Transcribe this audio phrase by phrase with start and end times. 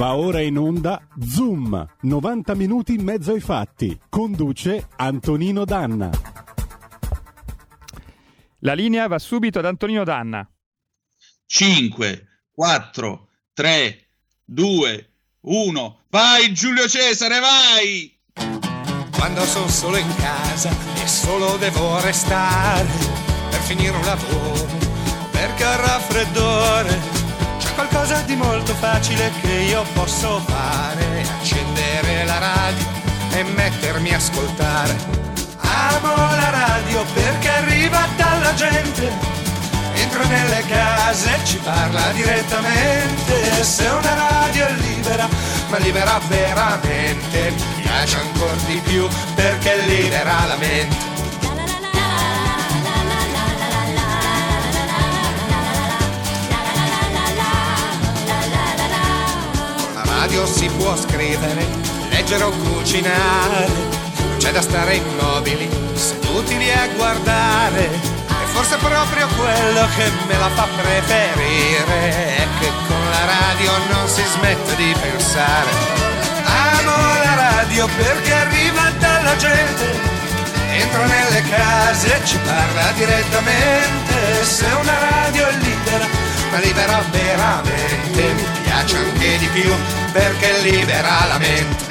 [0.00, 4.00] Va ora in onda Zoom, 90 minuti in mezzo ai fatti.
[4.08, 6.08] Conduce Antonino Danna.
[8.60, 10.50] La linea va subito ad Antonino Danna.
[11.44, 14.06] 5, 4, 3,
[14.42, 15.98] 2, 1.
[16.08, 18.18] Vai Giulio Cesare, vai!
[19.14, 22.88] Quando sono solo in casa e solo devo restare
[23.50, 24.66] per finire un lavoro,
[25.30, 27.19] perché ho raffreddore
[28.10, 32.86] qualcosa di molto facile che io posso fare, accendere la radio
[33.30, 34.96] e mettermi a ascoltare.
[35.58, 39.12] Amo la radio perché arriva dalla gente,
[39.94, 43.62] entra nelle case e ci parla direttamente.
[43.62, 45.28] Se una radio è libera,
[45.68, 49.06] ma libera veramente, mi piace ancora di più
[49.36, 51.09] perché libera la mente.
[60.30, 61.66] Radio si può scrivere,
[62.10, 67.86] leggere o cucinare, non c'è da stare immobili, seduti lì a guardare.
[67.90, 74.08] E forse proprio quello che me la fa preferire è che con la radio non
[74.08, 75.70] si smette di pensare.
[76.44, 76.94] Amo
[77.24, 79.98] la radio perché arriva dalla gente,
[80.70, 84.44] entra nelle case e ci parla direttamente.
[84.44, 85.69] Se una radio è libera,
[86.50, 89.72] ma libera veramente, mi piace anche di più
[90.12, 91.89] perché libera la mente.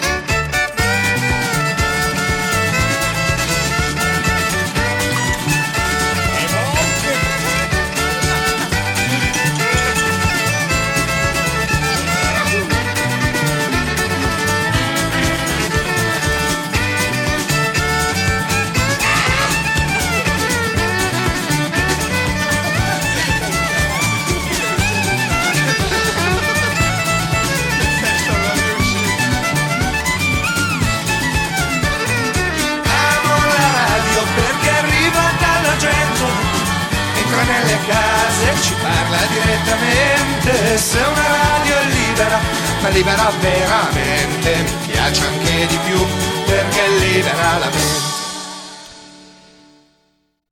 [39.50, 42.40] Direttamente se una radio è libera,
[42.82, 46.00] ma libera veramente, mi piace anche di più
[46.46, 48.18] perché libera la mente.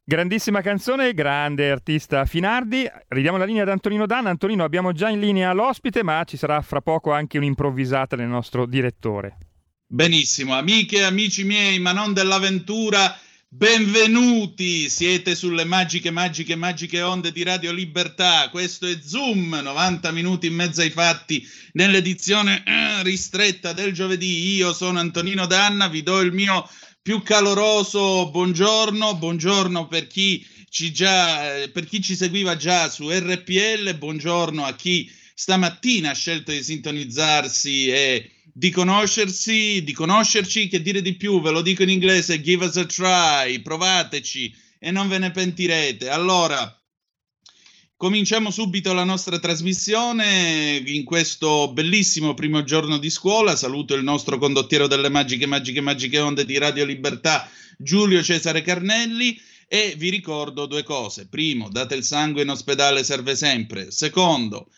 [0.03, 2.89] Grandissima canzone, grande artista Finardi.
[3.09, 4.29] Ridiamo la linea ad Antonino Danna.
[4.29, 8.65] Antonino, abbiamo già in linea l'ospite, ma ci sarà fra poco anche un'improvvisata del nostro
[8.65, 9.37] direttore.
[9.85, 13.17] Benissimo, amiche e amici miei, ma non dell'avventura
[13.49, 18.49] Benvenuti, siete sulle magiche, magiche, magiche onde di Radio Libertà.
[18.49, 24.53] Questo è Zoom, 90 minuti in mezzo ai fatti, nell'edizione eh, ristretta del giovedì.
[24.53, 26.69] Io sono Antonino Danna, vi do il mio
[27.01, 29.15] più caloroso buongiorno.
[29.15, 34.75] Buongiorno per chi ci, già, eh, per chi ci seguiva già su RPL, buongiorno a
[34.75, 41.39] chi stamattina ha scelto di sintonizzarsi e di conoscersi, di conoscerci, che dire di più,
[41.41, 46.09] ve lo dico in inglese, give us a try, provateci e non ve ne pentirete.
[46.09, 46.75] Allora,
[47.95, 53.55] cominciamo subito la nostra trasmissione in questo bellissimo primo giorno di scuola.
[53.55, 57.47] Saluto il nostro condottiero delle magiche, magiche, magiche onde di Radio Libertà,
[57.77, 59.39] Giulio Cesare Carnelli.
[59.67, 61.27] E vi ricordo due cose.
[61.27, 63.91] Primo, date il sangue in ospedale, serve sempre.
[63.91, 64.69] Secondo,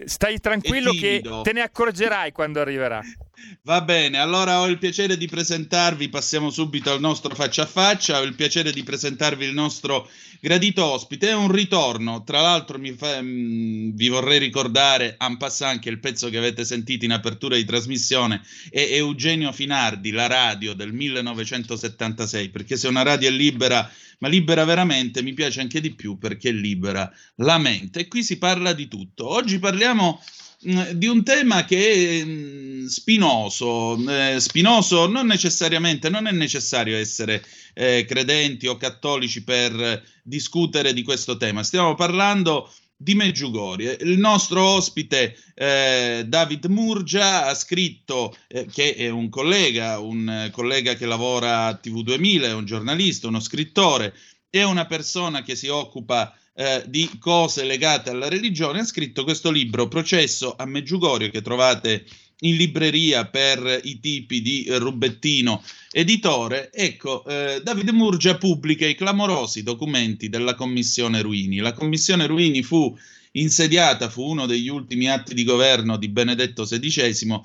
[0.05, 3.01] stai tranquillo che te ne accorgerai quando arriverà.
[3.63, 8.19] Va bene, allora ho il piacere di presentarvi, passiamo subito al nostro faccia a faccia,
[8.19, 10.09] ho il piacere di presentarvi il nostro
[10.39, 15.79] gradito ospite, è un ritorno, tra l'altro fa, mh, mm, vi vorrei ricordare, en passant,
[15.79, 20.73] che il pezzo che avete sentito in apertura di trasmissione è Eugenio Finardi, la radio
[20.73, 23.87] del 1976, perché se una radio è libera,
[24.19, 27.99] ma libera veramente, mi piace anche di più perché libera la mente.
[27.99, 29.27] E qui si parla di tutto.
[29.27, 30.19] Oggi parliamo
[30.67, 36.97] Mm, di un tema che è mm, spinoso, eh, spinoso non necessariamente, non è necessario
[36.97, 37.43] essere
[37.73, 41.63] eh, credenti o cattolici per discutere di questo tema.
[41.63, 43.97] Stiamo parlando di Meggiugorie.
[44.01, 50.93] Il nostro ospite eh, David Murgia ha scritto, eh, che è un collega, un collega
[50.93, 54.13] che lavora a TV2000, è un giornalista, uno scrittore,
[54.49, 59.49] è una persona che si occupa eh, di cose legate alla religione, ha scritto questo
[59.49, 62.05] libro, Processo a Meggiugorio, che trovate
[62.43, 66.71] in libreria per i tipi di Rubettino editore.
[66.71, 71.57] Ecco, eh, Davide Murgia pubblica i clamorosi documenti della Commissione Ruini.
[71.57, 72.95] La Commissione Ruini fu
[73.33, 77.41] insediata, fu uno degli ultimi atti di governo di Benedetto XVI,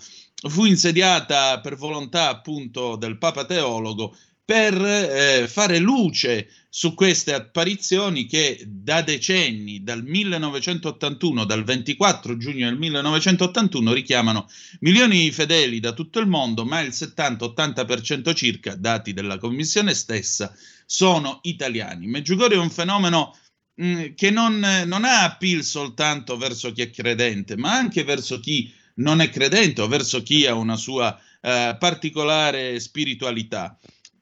[0.49, 4.17] fu insediata per volontà appunto del Papa Teologo
[4.47, 12.69] per eh, fare luce su queste apparizioni che da decenni, dal 1981, dal 24 giugno
[12.69, 14.49] del 1981, richiamano
[14.81, 20.55] milioni di fedeli da tutto il mondo, ma il 70-80% circa, dati della Commissione stessa,
[20.87, 22.07] sono italiani.
[22.07, 23.37] Meggiugorio è un fenomeno
[23.75, 28.39] mh, mm, che non, non ha appeal soltanto verso chi è credente, ma anche verso
[28.39, 33.77] chi non è credente o verso chi ha una sua eh, particolare spiritualità.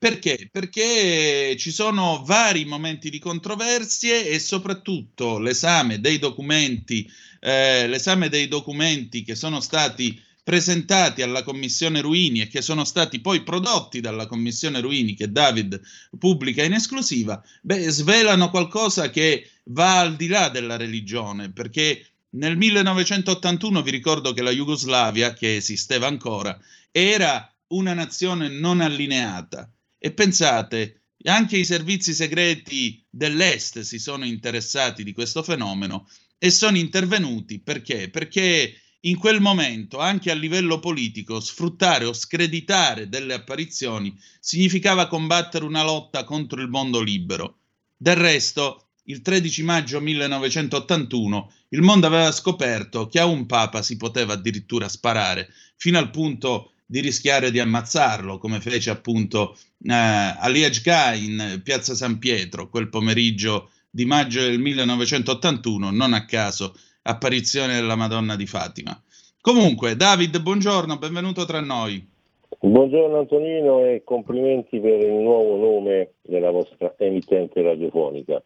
[0.04, 0.50] Perché?
[0.52, 7.10] Perché ci sono vari momenti di controversie e soprattutto l'esame dei documenti,
[7.40, 13.22] eh, l'esame dei documenti che sono stati presentati alla Commissione Ruini e che sono stati
[13.22, 15.80] poi prodotti dalla Commissione Ruini che David
[16.18, 22.58] pubblica in esclusiva, beh, svelano qualcosa che va al di là della religione, perché nel
[22.58, 26.60] 1981 vi ricordo che la Jugoslavia, che esisteva ancora,
[26.90, 29.73] era una nazione non allineata
[30.04, 36.06] e pensate, anche i servizi segreti dell'Est si sono interessati di questo fenomeno
[36.36, 38.10] e sono intervenuti perché?
[38.10, 45.64] Perché in quel momento, anche a livello politico, sfruttare o screditare delle apparizioni significava combattere
[45.64, 47.60] una lotta contro il mondo libero.
[47.96, 53.96] Del resto, il 13 maggio 1981, il mondo aveva scoperto che a un papa si
[53.96, 61.14] poteva addirittura sparare, fino al punto di rischiare di ammazzarlo, come fece appunto eh, Aliajka
[61.14, 67.96] in Piazza San Pietro quel pomeriggio di maggio del 1981, non a caso apparizione della
[67.96, 69.00] Madonna di Fatima.
[69.40, 72.12] Comunque, David, buongiorno, benvenuto tra noi.
[72.60, 78.42] Buongiorno Antonino e complimenti per il nuovo nome della vostra emittente radiofonica.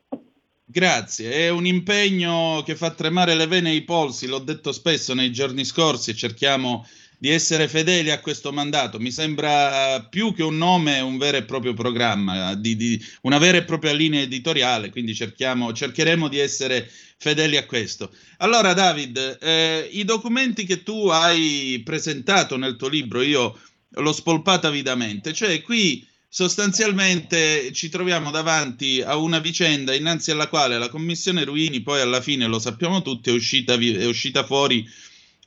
[0.64, 5.14] Grazie, è un impegno che fa tremare le vene e i polsi, l'ho detto spesso
[5.14, 6.85] nei giorni scorsi e cerchiamo
[7.19, 9.00] di essere fedeli a questo mandato.
[9.00, 13.59] Mi sembra più che un nome, un vero e proprio programma, di, di una vera
[13.59, 16.88] e propria linea editoriale, quindi cercheremo di essere
[17.19, 18.12] fedeli a questo.
[18.38, 24.69] Allora, David, eh, i documenti che tu hai presentato nel tuo libro, io l'ho spolpato
[24.69, 31.43] avidamente, cioè qui sostanzialmente ci troviamo davanti a una vicenda innanzi alla quale la commissione
[31.43, 34.87] Ruini, poi alla fine lo sappiamo tutti, è uscita, è uscita fuori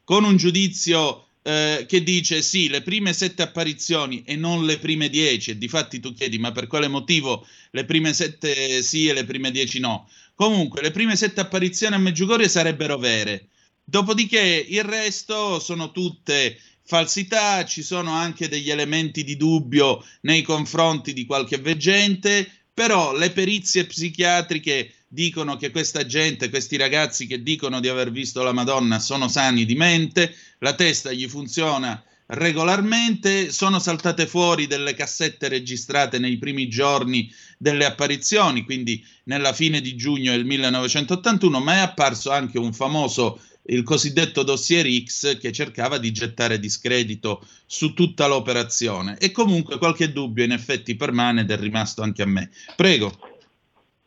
[0.04, 5.10] con un giudizio eh, che dice sì, le prime sette apparizioni e non le prime
[5.10, 9.26] dieci, e difatti tu chiedi ma per quale motivo le prime sette sì e le
[9.26, 10.08] prime dieci no?
[10.36, 13.50] Comunque, le prime sette apparizioni a Meggiugorie sarebbero vere,
[13.84, 21.14] dopodiché il resto sono tutte falsità, ci sono anche degli elementi di dubbio nei confronti
[21.14, 27.82] di qualche veggente, però le perizie psichiatriche dicono che questa gente, questi ragazzi che dicono
[27.82, 33.80] di aver visto la Madonna sono sani di mente, la testa gli funziona regolarmente, sono
[33.80, 40.32] saltate fuori delle cassette registrate nei primi giorni delle apparizioni, quindi nella fine di giugno
[40.32, 46.12] del 1981, ma è apparso anche un famoso il cosiddetto dossier X che cercava di
[46.12, 52.02] gettare discredito su tutta l'operazione e comunque qualche dubbio in effetti permane ed è rimasto
[52.02, 52.50] anche a me.
[52.76, 53.31] Prego.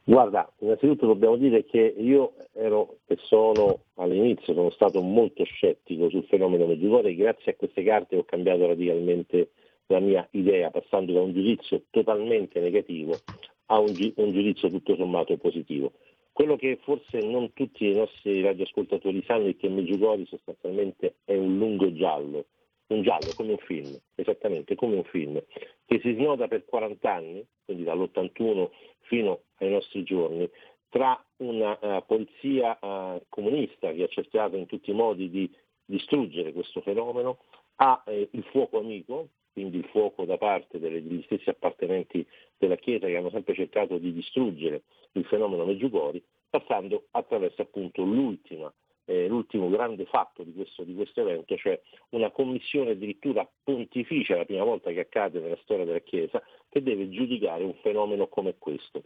[0.06, 6.24] Guarda, innanzitutto dobbiamo dire che io ero e sono all'inizio, sono stato molto scettico sul
[6.24, 9.52] fenomeno Medjugorje e grazie a queste carte ho cambiato radicalmente
[9.86, 13.22] la mia idea, passando da un giudizio totalmente negativo
[13.66, 15.92] a un, gi- un giudizio tutto sommato positivo.
[16.32, 21.56] Quello che forse non tutti i nostri radioascoltatori sanno è che Medjugorje sostanzialmente è un
[21.56, 22.44] lungo giallo,
[22.88, 25.42] un giallo, come un film, esattamente come un film,
[25.86, 28.68] che si snoda per 40 anni, quindi dall'81
[29.02, 30.48] fino ai nostri giorni,
[30.88, 35.50] tra una uh, polizia uh, comunista che ha cercato in tutti i modi di
[35.84, 37.38] distruggere questo fenomeno,
[37.76, 42.76] ha eh, il fuoco amico, quindi il fuoco da parte delle, degli stessi appartenenti della
[42.76, 48.72] Chiesa che hanno sempre cercato di distruggere il fenomeno Meggiugori, passando attraverso appunto l'ultima
[49.06, 51.78] eh, l'ultimo grande fatto di questo, di questo, evento, cioè
[52.10, 57.10] una commissione addirittura pontificia, la prima volta che accade nella storia della Chiesa, che deve
[57.10, 59.02] giudicare un fenomeno come questo.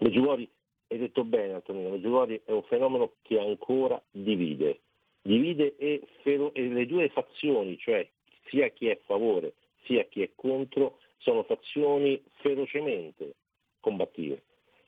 [0.00, 0.48] Meggiugori,
[0.88, 4.80] hai detto bene Antonino, Meggiugori è un fenomeno che ancora divide,
[5.22, 8.08] divide e, e le due fazioni, cioè
[8.48, 9.54] sia chi è a favore
[9.88, 13.34] sia chi è contro, sono fazioni ferocemente
[13.80, 14.42] combattive.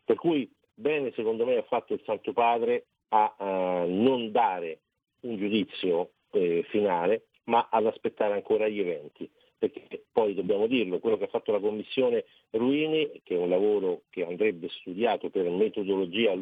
[0.04, 3.44] Per cui bene secondo me ha fatto il Santo Padre a uh,
[3.90, 4.80] non dare
[5.20, 9.28] un giudizio eh, finale, ma ad aspettare ancora gli eventi.
[9.60, 14.04] Perché poi dobbiamo dirlo, quello che ha fatto la Commissione Ruini, che è un lavoro
[14.08, 16.34] che andrebbe studiato per metodologia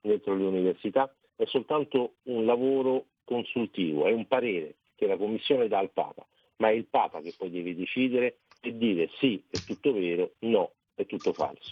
[0.00, 5.78] dentro le università, è soltanto un lavoro consultivo, è un parere che la Commissione dà
[5.78, 6.24] al Papa,
[6.58, 10.70] ma è il Papa che poi deve decidere e dire sì, è tutto vero, no,
[10.94, 11.70] è tutto falso.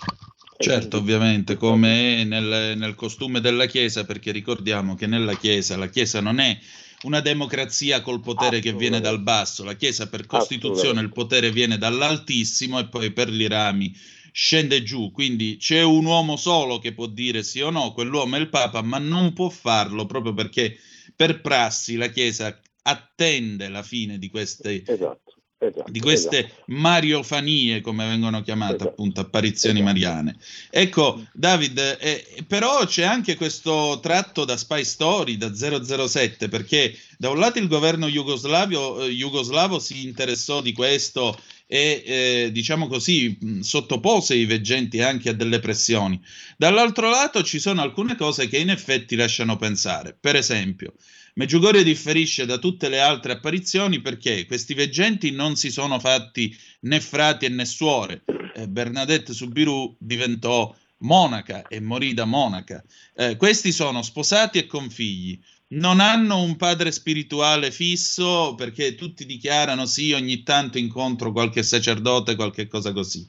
[0.56, 6.20] Certo, ovviamente, come nel, nel, costume della Chiesa, perché ricordiamo che nella Chiesa la Chiesa
[6.20, 6.58] non è
[7.02, 11.78] una democrazia col potere che viene dal basso, la Chiesa per Costituzione il potere viene
[11.78, 13.94] dall'Altissimo e poi per gli rami
[14.32, 18.38] scende giù, quindi c'è un uomo solo che può dire sì o no, quell'uomo è
[18.40, 20.76] il Papa, ma non può farlo proprio perché
[21.14, 25.37] per prassi la Chiesa attende la fine di queste esatto.
[25.60, 26.62] Esatto, di queste esatto.
[26.66, 29.92] mariofanie, come vengono chiamate esatto, appunto apparizioni esatto.
[29.92, 30.36] mariane.
[30.70, 37.30] Ecco, David, eh, però c'è anche questo tratto da spy story, da 007, perché da
[37.30, 41.36] un lato il governo jugoslavio, eh, jugoslavo si interessò di questo
[41.66, 46.20] e eh, diciamo così sottopose i veggenti anche a delle pressioni.
[46.56, 50.16] Dall'altro lato ci sono alcune cose che in effetti lasciano pensare.
[50.18, 50.94] Per esempio,
[51.38, 56.98] Meggiugorio differisce da tutte le altre apparizioni perché questi veggenti non si sono fatti né
[56.98, 58.24] frati né suore.
[58.56, 62.82] Eh, Bernadette Subiru diventò monaca e morì da monaca.
[63.14, 65.38] Eh, questi sono sposati e con figli.
[65.68, 72.34] Non hanno un padre spirituale fisso perché tutti dichiarano sì, ogni tanto incontro qualche sacerdote,
[72.34, 73.24] qualche cosa così.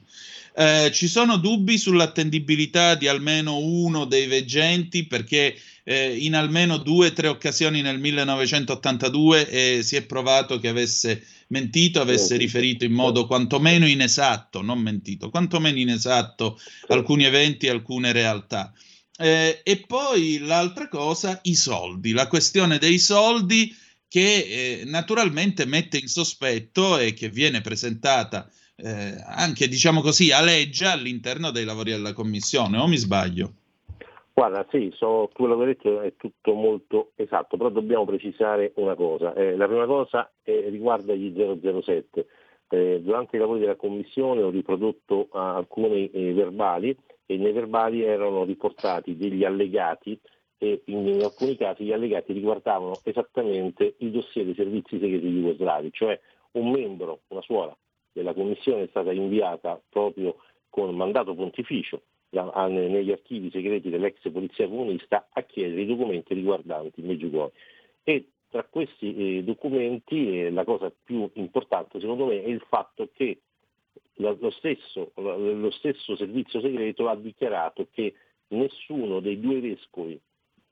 [0.56, 7.08] Eh, ci sono dubbi sull'attendibilità di almeno uno dei veggenti perché eh, in almeno due
[7.08, 12.92] o tre occasioni nel 1982 eh, si è provato che avesse mentito, avesse riferito in
[12.92, 16.58] modo quantomeno inesatto, non mentito, quantomeno inesatto
[16.88, 18.72] alcuni eventi, alcune realtà.
[19.16, 23.74] Eh, e poi l'altra cosa, i soldi, la questione dei soldi
[24.08, 30.92] che eh, naturalmente mette in sospetto e che viene presentata eh, anche, diciamo così, aleggia
[30.92, 33.54] all'interno dei lavori della Commissione, o mi sbaglio?
[34.40, 38.94] Guarda, sì, so, quello che hai detto è tutto molto esatto, però dobbiamo precisare una
[38.94, 39.34] cosa.
[39.34, 42.26] Eh, la prima cosa eh, riguarda gli 007.
[42.70, 48.02] Eh, durante i lavori della Commissione ho riprodotto uh, alcuni eh, verbali e nei verbali
[48.02, 50.18] erano riportati degli allegati
[50.56, 55.90] e in, in, alcuni casi gli allegati riguardavano esattamente il dossier dei servizi segreti jugoslavi,
[55.92, 56.18] cioè
[56.52, 57.76] un membro, una suora
[58.10, 60.36] della Commissione è stata inviata proprio
[60.70, 62.00] con mandato pontificio
[62.30, 67.56] negli archivi segreti dell'ex polizia comunista a chiedere i documenti riguardanti Meggiugorje.
[68.04, 73.08] E tra questi eh, documenti eh, la cosa più importante secondo me è il fatto
[73.12, 73.40] che
[74.14, 78.14] la, lo, stesso, lo, stesso, servizio segreto ha dichiarato che
[78.48, 80.20] nessuno dei due vescovi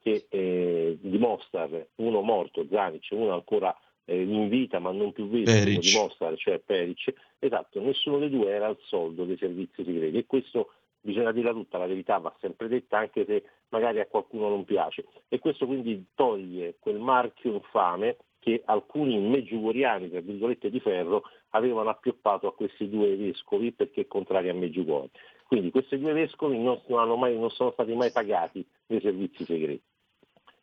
[0.00, 3.74] che eh, di Mostar, uno morto, Zanic, uno ancora
[4.04, 8.50] eh, in vita ma non più vescovo di Mostar, cioè Peric, esatto, nessuno dei due
[8.50, 12.68] era al soldo dei servizi segreti e questo bisogna dirla tutta, la verità va sempre
[12.68, 18.16] detta anche se magari a qualcuno non piace e questo quindi toglie quel marchio infame
[18.38, 24.48] che alcuni meggiugoriani, tra virgolette di ferro, avevano appioppato a questi due vescovi perché contrari
[24.48, 25.18] a Meggiugorje.
[25.46, 29.82] Quindi questi due vescovi non, non, mai, non sono stati mai pagati nei servizi segreti.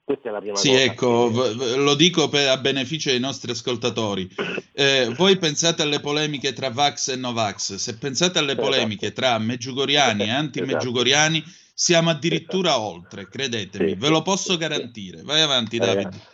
[0.06, 0.80] Questa è la prima sì, cosa.
[0.80, 4.30] Sì, ecco, lo dico per, a beneficio dei nostri ascoltatori.
[4.72, 8.68] Eh, voi pensate alle polemiche tra Vax e Novax, se pensate alle esatto.
[8.68, 10.40] polemiche tra meggiugoriani e esatto.
[10.40, 11.44] anti-meggiugoriani,
[11.74, 12.86] siamo addirittura esatto.
[12.86, 15.24] oltre, credetemi, sì, ve lo posso garantire.
[15.24, 16.10] Vai avanti, Davide.
[16.10, 16.34] Eh,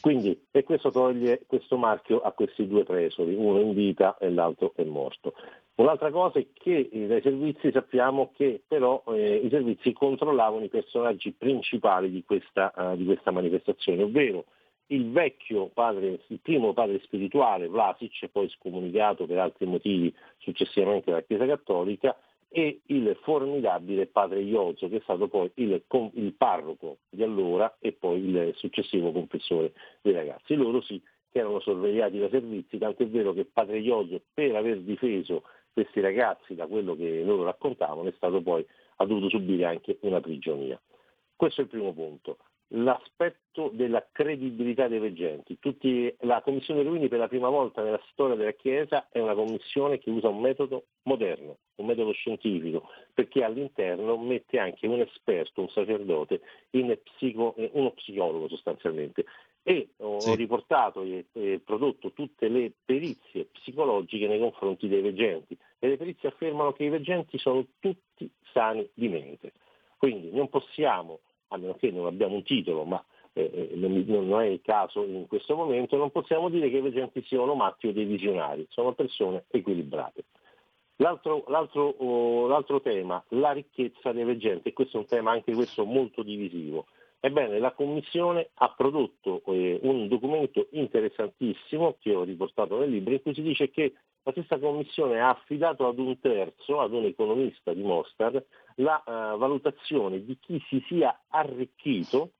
[0.00, 4.72] quindi, e questo toglie questo marchio a questi due presoli, uno in vita e l'altro
[4.74, 5.34] è morto.
[5.74, 11.32] Un'altra cosa è che dai servizi sappiamo che però eh, i servizi controllavano i personaggi
[11.32, 14.44] principali di questa, uh, di questa manifestazione, ovvero
[14.88, 21.22] il vecchio padre, il primo padre spirituale, Vlasic, poi scomunicato per altri motivi successivamente dalla
[21.22, 22.16] Chiesa Cattolica,
[22.54, 27.92] e il formidabile padre Iozzo, che è stato poi il, il, parroco di allora e
[27.92, 30.54] poi il successivo confessore dei ragazzi.
[30.54, 31.00] Loro sì
[31.30, 36.00] che erano sorvegliati da servizi, tanto è vero che padre Iozzo, per aver difeso questi
[36.00, 40.80] ragazzi da quello che loro raccontavano, è stato poi, ha dovuto subire anche una prigionia.
[41.34, 42.38] Questo è il primo punto
[42.74, 45.58] l'aspetto della credibilità dei veggenti.
[45.58, 49.98] Tutti, la Commissione Ruini per la prima volta nella storia della Chiesa è una commissione
[49.98, 55.68] che usa un metodo moderno, un metodo scientifico, perché all'interno mette anche un esperto, un
[55.68, 56.40] sacerdote,
[57.02, 59.24] psico, uno psicologo sostanzialmente.
[59.64, 60.34] E ho sì.
[60.34, 66.30] riportato e, e prodotto tutte le perizie psicologiche nei confronti dei veggenti e le perizie
[66.30, 69.52] affermano che i veggenti sono tutti sani di mente.
[69.98, 73.02] Quindi non possiamo a meno che non abbiamo un titolo, ma
[73.34, 77.22] eh, eh non, è il caso in questo momento, non possiamo dire che i veggenti
[77.22, 80.24] siano matti o dei visionari, sono persone equilibrate.
[80.96, 85.54] L'altro, l'altro, oh, l'altro tema, la ricchezza dei veggenti, e questo è un tema anche
[85.54, 86.86] questo molto divisivo.
[87.24, 93.22] Ebbene, la Commissione ha prodotto eh, un documento interessantissimo che ho riportato nel libro in
[93.22, 93.92] cui si dice che
[94.24, 98.44] la stessa Commissione ha affidato ad un terzo, ad un economista di Mostar,
[98.76, 102.32] la uh, valutazione di chi si sia arricchito,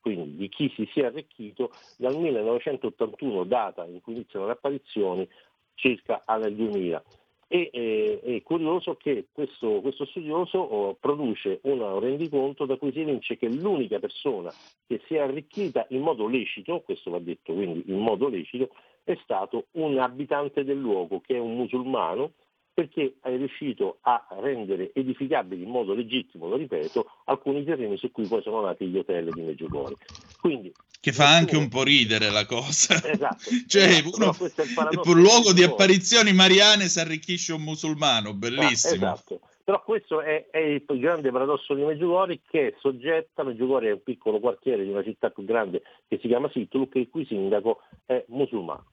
[0.00, 5.26] quindi di chi si sia arricchito dal 1981, data in cui iniziano le apparizioni,
[5.72, 7.02] circa al 2000.
[7.48, 13.00] E, eh, è curioso che questo, questo studioso oh, produce un rendiconto da cui si
[13.00, 14.52] evince che l'unica persona
[14.84, 18.70] che si è arricchita in modo lecito, questo va detto quindi in modo lecito,
[19.04, 22.32] è stato un abitante del luogo che è un musulmano
[22.76, 28.26] perché è riuscito a rendere edificabili in modo legittimo, lo ripeto, alcuni terreni su cui
[28.26, 29.96] poi sono nati gli hotel di Meggiugori.
[30.38, 33.02] Quindi, che fa anche un po' ridere la cosa.
[33.02, 33.48] Esatto.
[33.66, 39.06] cioè, esatto, uno, per un luogo di apparizioni mariane si arricchisce un musulmano, bellissimo.
[39.06, 39.40] Ah, esatto.
[39.64, 44.02] Però questo è, è, il grande paradosso di Meggiugori che è soggetta, Meggiugori è un
[44.02, 48.22] piccolo quartiere di una città più grande che si chiama Sittuluk, il cui sindaco è
[48.28, 48.84] musulmano.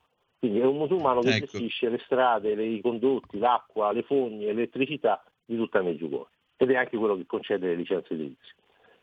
[0.44, 1.46] Quindi è un musulmano che ecco.
[1.46, 6.28] gestisce le strade, le, i condotti, l'acqua, le fogne, l'elettricità di tutta Meggiugori.
[6.58, 8.54] Ed è anche quello che concede le licenze edilizie.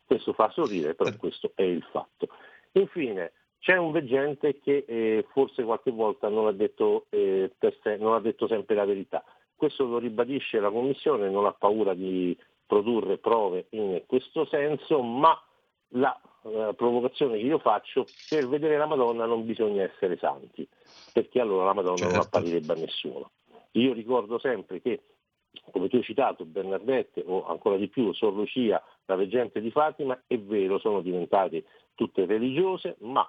[0.04, 2.28] Questo fa sorridere, però questo è il fatto.
[2.73, 8.12] Infine, c'è un veggente che eh, forse qualche volta non ha, detto, eh, se, non
[8.12, 9.24] ha detto sempre la verità.
[9.57, 15.42] Questo lo ribadisce la Commissione, non ha paura di produrre prove in questo senso, ma
[15.94, 20.66] la eh, provocazione che io faccio, per vedere la Madonna non bisogna essere santi,
[21.12, 22.14] perché allora la Madonna certo.
[22.14, 23.31] non apparirebbe a nessuno.
[23.72, 25.03] Io ricordo sempre che,
[25.70, 30.20] come tu hai citato, Bernardette o ancora di più Sor Lucia, la veggente di Fatima,
[30.26, 33.29] è vero, sono diventate tutte religiose, ma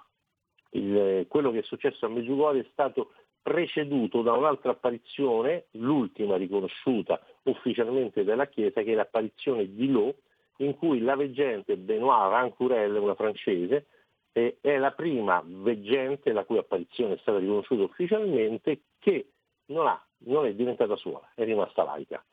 [0.70, 7.20] il, quello che è successo a Meggiugorje è stato preceduto da un'altra apparizione, l'ultima riconosciuta
[7.42, 10.14] ufficialmente dalla Chiesa, che è l'apparizione di Lo,
[10.58, 13.86] in cui la veggente Benoît Rancurel, una francese,
[14.32, 19.26] è la prima veggente la cui apparizione è stata riconosciuta ufficialmente che
[19.66, 22.24] non, ha, non è diventata suora, è rimasta laica.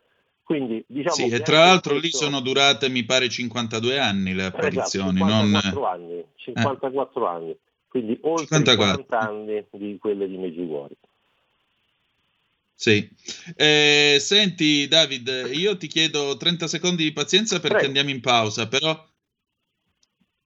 [0.43, 5.21] Quindi, diciamo sì, e tra l'altro lì sono durate, mi pare, 52 anni le apparizioni.
[5.21, 5.89] Esatto, 54 non...
[5.89, 7.27] anni, 54 eh.
[7.27, 7.58] anni
[7.89, 9.05] quindi oltre 54.
[9.05, 10.95] 40 anni di quelle di Meggiugori.
[12.81, 13.09] Sì.
[13.57, 17.87] Eh, senti David, io ti chiedo 30 secondi di pazienza perché Prego.
[17.87, 19.05] andiamo in pausa, però,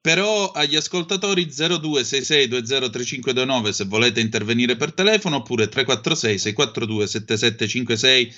[0.02, 8.34] però agli ascoltatori 0266203529 se volete intervenire per telefono oppure 346 642 7756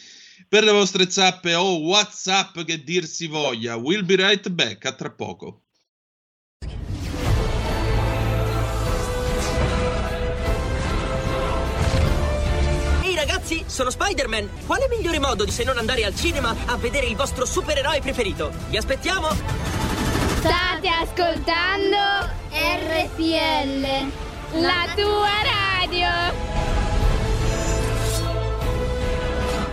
[0.50, 3.78] per le vostre zappe o whatsapp che dir si voglia.
[3.78, 5.65] We'll be right back, a tra poco.
[13.76, 14.50] Sono Spider-Man.
[14.66, 18.50] Quale migliore modo di se non andare al cinema a vedere il vostro supereroe preferito?
[18.70, 19.28] Vi aspettiamo!
[20.40, 21.98] State ascoltando
[22.52, 23.82] RPL,
[24.62, 26.08] la tua radio.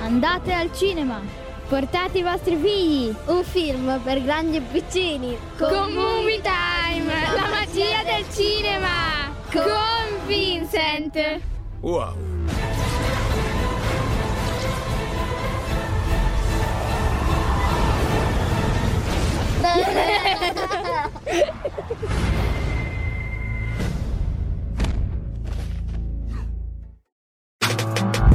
[0.03, 1.21] Andate al cinema.
[1.69, 3.15] Portate i vostri figli.
[3.27, 5.39] Un film per grandi e piccini.
[5.57, 9.33] Con, Con Movie Time, la magia del cinema.
[9.53, 11.41] Con Vincent.
[11.81, 12.72] Wow.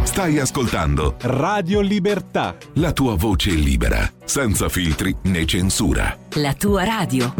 [0.03, 2.55] Stai ascoltando Radio Libertà.
[2.75, 6.17] La tua voce libera, senza filtri né censura.
[6.35, 7.33] La tua radio.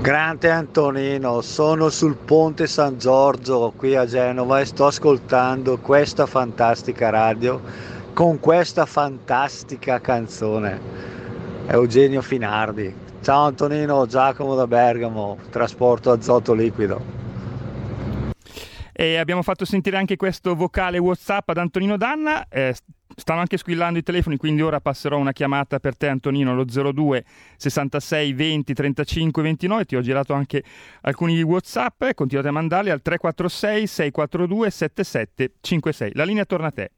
[0.00, 7.10] Grande Antonino, sono sul ponte San Giorgio qui a Genova e sto ascoltando questa fantastica
[7.10, 7.60] radio
[8.18, 10.80] con questa fantastica canzone.
[11.68, 12.92] Eugenio Finardi.
[13.22, 17.00] Ciao Antonino, Giacomo da Bergamo, trasporto azoto liquido.
[18.92, 22.48] E abbiamo fatto sentire anche questo vocale WhatsApp ad Antonino Danna.
[22.48, 22.74] Eh,
[23.14, 27.24] stanno anche squillando i telefoni, quindi ora passerò una chiamata per te, Antonino, lo 02
[27.56, 29.84] 66 20 35 29.
[29.84, 30.64] Ti ho girato anche
[31.02, 32.02] alcuni WhatsApp.
[32.14, 36.10] Continuate a mandarli al 346 642 7756.
[36.14, 36.90] La linea torna a te.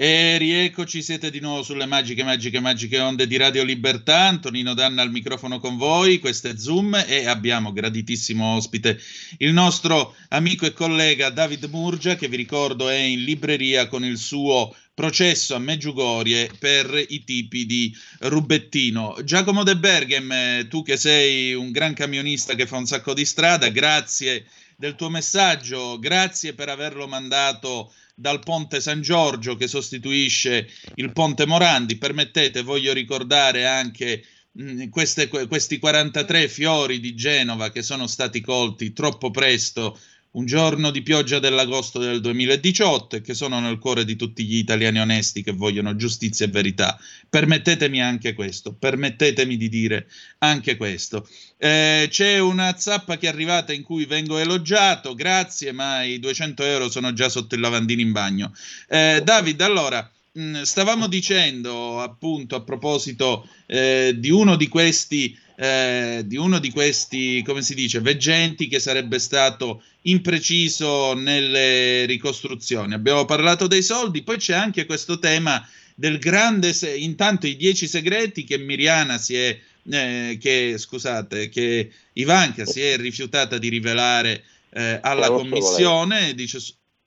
[0.00, 4.28] E rieccoci, siete di nuovo sulle magiche, magiche, magiche onde di Radio Libertà.
[4.28, 9.00] Antonino Danna al microfono con voi, questo è Zoom e abbiamo graditissimo ospite
[9.38, 14.18] il nostro amico e collega David Murgia che vi ricordo è in libreria con il
[14.18, 19.16] suo processo a Meggiugorie per i tipi di rubettino.
[19.24, 23.66] Giacomo De Berghem, tu che sei un gran camionista che fa un sacco di strada,
[23.70, 31.12] grazie del tuo messaggio, grazie per averlo mandato dal ponte San Giorgio che sostituisce il
[31.12, 31.96] ponte Morandi.
[31.98, 38.40] Permettete, voglio ricordare anche mh, mm, queste, questi 43 fiori di Genova che sono stati
[38.40, 39.96] colti troppo presto
[40.32, 44.56] un giorno di pioggia dell'agosto del 2018 e che sono nel cuore di tutti gli
[44.56, 46.98] italiani onesti che vogliono giustizia e verità.
[47.28, 51.26] Permettetemi anche questo, permettetemi di dire anche questo.
[51.56, 56.62] Eh, c'è una zappa che è arrivata in cui vengo elogiato, grazie, ma i 200
[56.62, 58.52] euro sono già sotto il lavandino in bagno.
[58.88, 66.22] Eh, David, allora, mh, stavamo dicendo appunto a proposito eh, di uno di questi eh,
[66.24, 72.94] di uno di questi, come si dice, veggenti che sarebbe stato impreciso nelle ricostruzioni.
[72.94, 75.60] Abbiamo parlato dei soldi, poi c'è anche questo tema
[75.96, 79.58] del grande, se- intanto i dieci segreti che Miriana si è,
[79.90, 86.34] eh, che scusate, che Ivanka si è rifiutata di rivelare eh, alla commissione.
[86.34, 86.58] Dice,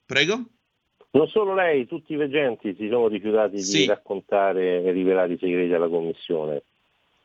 [0.06, 0.44] prego?
[1.12, 3.78] Non solo lei, tutti i veggenti si sono rifiutati Sì.
[3.78, 6.64] di raccontare e rivelare i segreti alla commissione.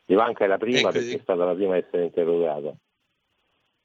[0.06, 2.76] Ivanka è la prima Ecco, perché è stata la prima a essere interrogata.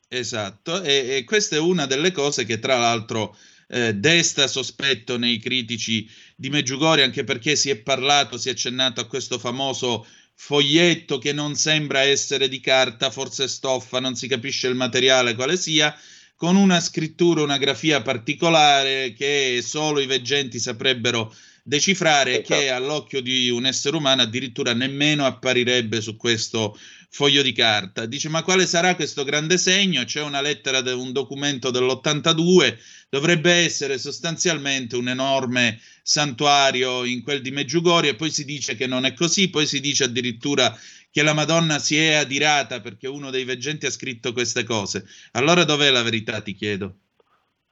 [0.07, 3.36] Esatto, e, e questa è una delle cose che tra l'altro
[3.69, 8.99] eh, desta sospetto nei critici di Meggiugorje, anche perché si è parlato, si è accennato
[8.99, 14.67] a questo famoso foglietto che non sembra essere di carta, forse stoffa, non si capisce
[14.67, 15.95] il materiale quale sia,
[16.36, 23.50] con una scrittura, una grafia particolare che solo i veggenti saprebbero decifrare che all'occhio di
[23.50, 26.78] un essere umano addirittura nemmeno apparirebbe su questo
[27.10, 28.06] foglio di carta.
[28.06, 30.04] Dice: Ma quale sarà questo grande segno?
[30.04, 32.78] C'è una lettera, de- un documento dell'82,
[33.10, 38.88] dovrebbe essere sostanzialmente un enorme santuario in quel di Meggiugorie, e poi si dice che
[38.88, 40.78] non è così, poi si dice addirittura
[41.12, 45.06] che la Madonna si è adirata perché uno dei veggenti ha scritto queste cose.
[45.32, 47.00] Allora dov'è la verità, ti chiedo?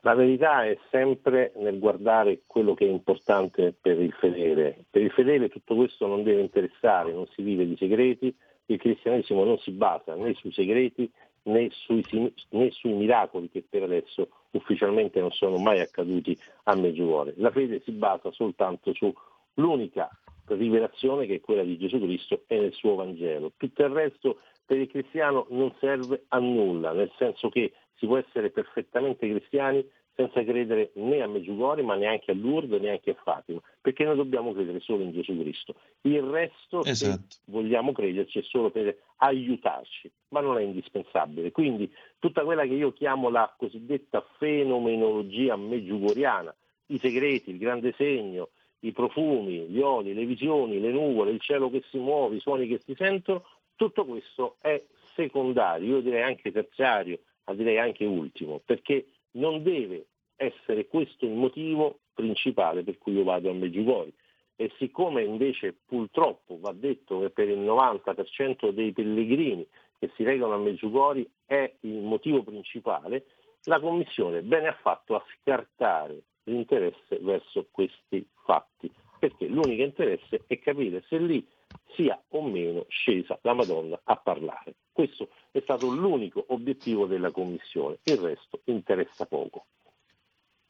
[0.02, 4.86] La verità è sempre nel guardare quello che è importante per il fedele.
[4.90, 8.34] Per il fedele tutto questo non deve interessare, non si vive di segreti,
[8.68, 11.12] il cristianesimo non si basa né sui segreti
[11.44, 12.04] né sui,
[12.50, 17.34] né sui miracoli che per adesso ufficialmente non sono mai accaduti a Meggiugorje.
[17.38, 20.10] La fede si basa soltanto sull'unica
[20.48, 23.52] rivelazione che è quella di Gesù Cristo e nel suo Vangelo.
[23.56, 28.18] Tutto il resto per il cristiano non serve a nulla, nel senso che si può
[28.18, 33.60] essere perfettamente cristiani senza credere né a Meggiugorje ma neanche a Lourdes neanche a Fatima,
[33.82, 35.74] perché noi dobbiamo credere solo in Gesù Cristo.
[36.02, 37.24] Il resto, Esatto.
[37.30, 41.52] se vogliamo crederci, è solo per aiutarci, ma non è indispensabile.
[41.52, 46.56] Quindi tutta quella che io chiamo la cosiddetta fenomenologia meggiugoriana,
[46.88, 48.50] i segreti, il grande segno,
[48.82, 52.68] i profumi, gli oli, le visioni, le nuvole, il cielo che si muove, i suoni
[52.68, 53.44] che si sentono,
[53.80, 54.84] tutto questo è
[55.16, 61.32] secondario, io direi anche terziario, ma direi anche ultimo, perché non deve essere questo il
[61.32, 64.14] motivo principale per cui io vado a Meggiugorje.
[64.58, 69.66] E siccome invece purtroppo va detto che per il 90% dei pellegrini
[69.98, 73.28] che si recano a Meggiugorje è il motivo principale,
[73.64, 80.60] la Commissione bene ha fatto a scartare l'interesse verso questi fatti, perché l'unico interesse è
[80.60, 81.48] capire se lì
[81.96, 84.76] sia o meno scesa la Madonna a parlare.
[84.92, 89.66] Questo è stato l'unico obiettivo della Commissione, il resto interessa poco.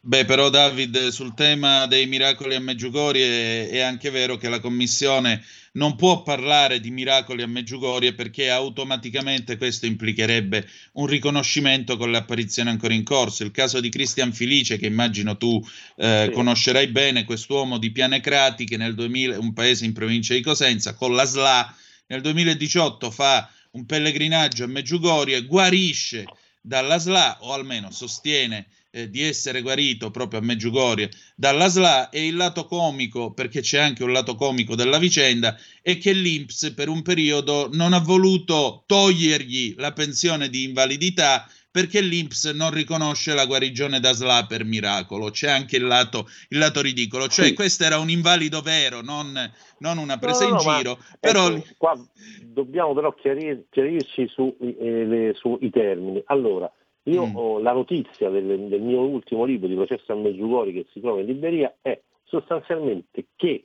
[0.02, 5.44] Beh, però David, sul tema dei miracoli a Meggiugorje è anche vero che la Commissione
[5.74, 12.18] non può parlare di miracoli a Meggiugorje perché automaticamente questo implicherebbe un riconoscimento con le
[12.18, 13.44] apparizioni ancora in corso.
[13.44, 15.62] Il caso di Cristian Felice, che immagino tu
[15.98, 16.32] eh, Sì.
[16.32, 21.14] conoscerai bene, quest'uomo di Pianecrati che nel 2000, un paese in provincia di Cosenza, con
[21.14, 21.76] la SLA,
[22.08, 26.24] nel 2018 fa un pellegrinaggio a Meggiugorie, guarisce
[26.62, 32.28] dalla SLA, o almeno sostiene eh, di essere guarito proprio a Meggiugorie dalla SLA e
[32.28, 36.90] il lato comico, perché c'è anche un lato comico della vicenda, è che l'Inps per
[36.90, 43.46] un periodo non ha voluto togliergli la pensione di invalidità perché l'Inps non riconosce la
[43.46, 45.30] guarigione da SLA per miracolo.
[45.30, 47.54] C'è anche il lato, il lato ridicolo, cioè sì.
[47.54, 49.32] questo era un invalido vero, non,
[49.78, 51.00] non una presa no, no, in giro.
[51.20, 51.52] Però...
[51.52, 52.08] Ecco, qua
[52.42, 56.22] dobbiamo però chiarir, chiarirci su, eh, sui termini.
[56.26, 56.72] Allora,
[57.10, 57.36] io mm.
[57.36, 61.20] ho la notizia del, del, mio ultimo libro di processo a Meggiugori che si trova
[61.20, 63.64] in libreria è sostanzialmente che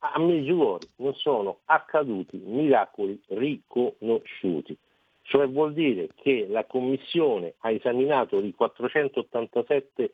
[0.00, 4.76] a Meggiugori non sono accaduti miracoli riconosciuti.
[5.22, 10.12] Cioè vuol dire che la Commissione ha esaminato di 487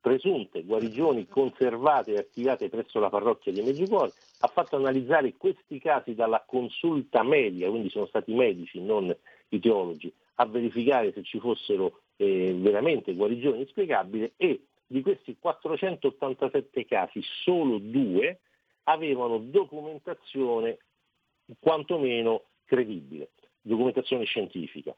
[0.00, 6.14] presunte guarigioni conservate e attivate presso la parrocchia di Meggiugorio, ha fatto analizzare questi casi
[6.14, 9.14] dalla consulta media, quindi sono stati medici, non
[9.48, 16.84] i teologi, a verificare se ci fossero eh, veramente guarigioni inspiegabili e di questi 487
[16.84, 18.40] casi solo due
[18.84, 20.78] avevano documentazione
[21.58, 23.30] quantomeno credibile
[23.66, 24.94] documentazione scientifica.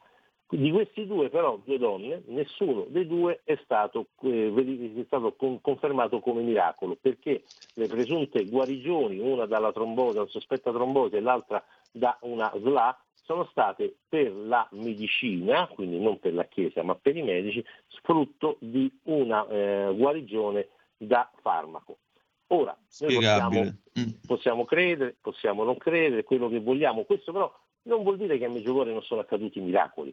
[0.51, 5.61] Di questi due però, due donne, nessuno dei due è stato, eh, è stato con,
[5.61, 7.43] confermato come miracolo, perché
[7.75, 12.97] le presunte guarigioni, una dalla trombosi, dalla sospetta trombosi e l'altra da una SLA,
[13.29, 17.63] sono state per la medicina, quindi non per la Chiesa, ma per i medici,
[18.01, 21.99] frutto di una eh, guarigione da farmaco.
[22.47, 24.09] Ora, noi possiamo, mm.
[24.25, 28.49] possiamo, credere, possiamo non credere, quello che vogliamo, questo però non vuol dire che a
[28.49, 30.11] Meggiugorje non sono accaduti miracoli,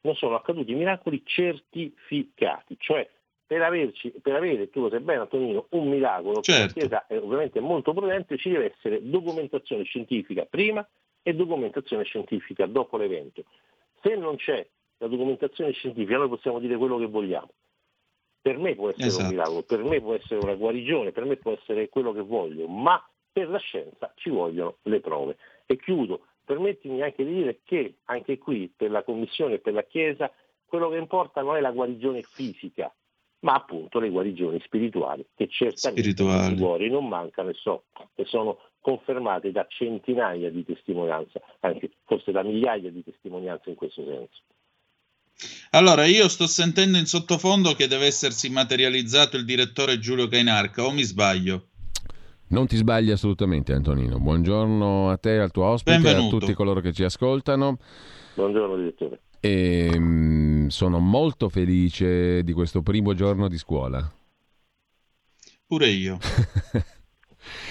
[0.00, 3.06] non sono accaduti miracoli certificati, cioè
[3.46, 6.62] per, averci, per avere, tu lo sai bene Antonino, un miracolo, certo.
[6.62, 10.88] la Chiesa è ovviamente molto prudente, ci deve essere documentazione scientifica prima
[11.26, 13.44] e documentazione scientifica dopo l'evento.
[14.02, 14.64] Se non c'è
[14.98, 17.50] la documentazione scientifica noi possiamo dire quello che vogliamo.
[18.40, 19.24] Per me può essere esatto.
[19.24, 22.68] un miracolo, per me può essere una guarigione, per me può essere quello che voglio,
[22.68, 25.38] ma per la scienza ci vogliono le prove.
[25.64, 29.84] E chiudo, permettimi anche di dire che anche qui per la Commissione e per la
[29.84, 30.30] Chiesa
[30.66, 32.94] quello che importa non è la guarigione fisica,
[33.40, 37.84] ma appunto le guarigioni spirituali, che certamente i cuori non mancano e, so,
[38.14, 44.04] e sono confermate da centinaia di testimonianze, anche forse da migliaia di testimonianze in questo
[44.04, 44.42] senso.
[45.70, 50.90] Allora, io sto sentendo in sottofondo che deve essersi materializzato il direttore Giulio Cainarca, o
[50.90, 51.68] mi sbaglio?
[52.48, 54.20] Non ti sbagli assolutamente Antonino.
[54.20, 56.36] Buongiorno a te, al tuo ospite, Benvenuto.
[56.36, 57.78] a tutti coloro che ci ascoltano.
[58.34, 59.20] Buongiorno direttore.
[59.40, 64.06] E, ehm, sono molto felice di questo primo giorno di scuola.
[65.66, 66.18] Pure io.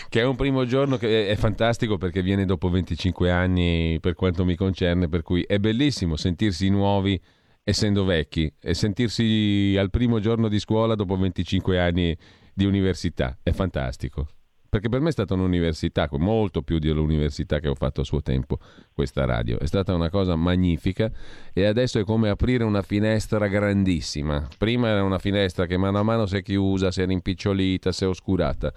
[0.10, 4.46] che è un primo giorno che è fantastico perché viene dopo 25 anni per quanto
[4.46, 7.20] mi concerne, per cui è bellissimo sentirsi nuovi
[7.64, 12.18] essendo vecchi e sentirsi al primo giorno di scuola dopo 25 anni
[12.54, 13.38] di università.
[13.42, 14.28] È fantastico
[14.74, 18.58] perché per me è stata un'università, molto più dell'università che ho fatto a suo tempo,
[18.92, 19.60] questa radio.
[19.60, 21.12] È stata una cosa magnifica
[21.54, 24.48] e adesso è come aprire una finestra grandissima.
[24.58, 28.04] Prima era una finestra che mano a mano si è chiusa, si è rimpicciolita, si
[28.04, 28.74] è oscurata.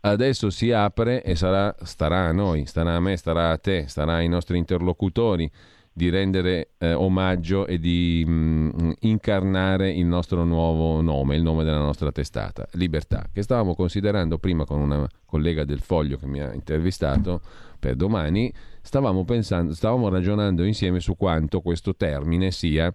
[0.00, 4.14] Adesso si apre e sarà, starà a noi, starà a me, starà a te, starà
[4.14, 5.50] ai nostri interlocutori
[5.96, 11.64] di rendere eh, omaggio e di mh, mm, incarnare il nostro nuovo nome, il nome
[11.64, 16.40] della nostra testata, Libertà, che stavamo considerando prima con una collega del Foglio che mi
[16.40, 17.40] ha intervistato
[17.80, 22.92] per domani, stavamo pensando, stavamo ragionando insieme su quanto questo termine sia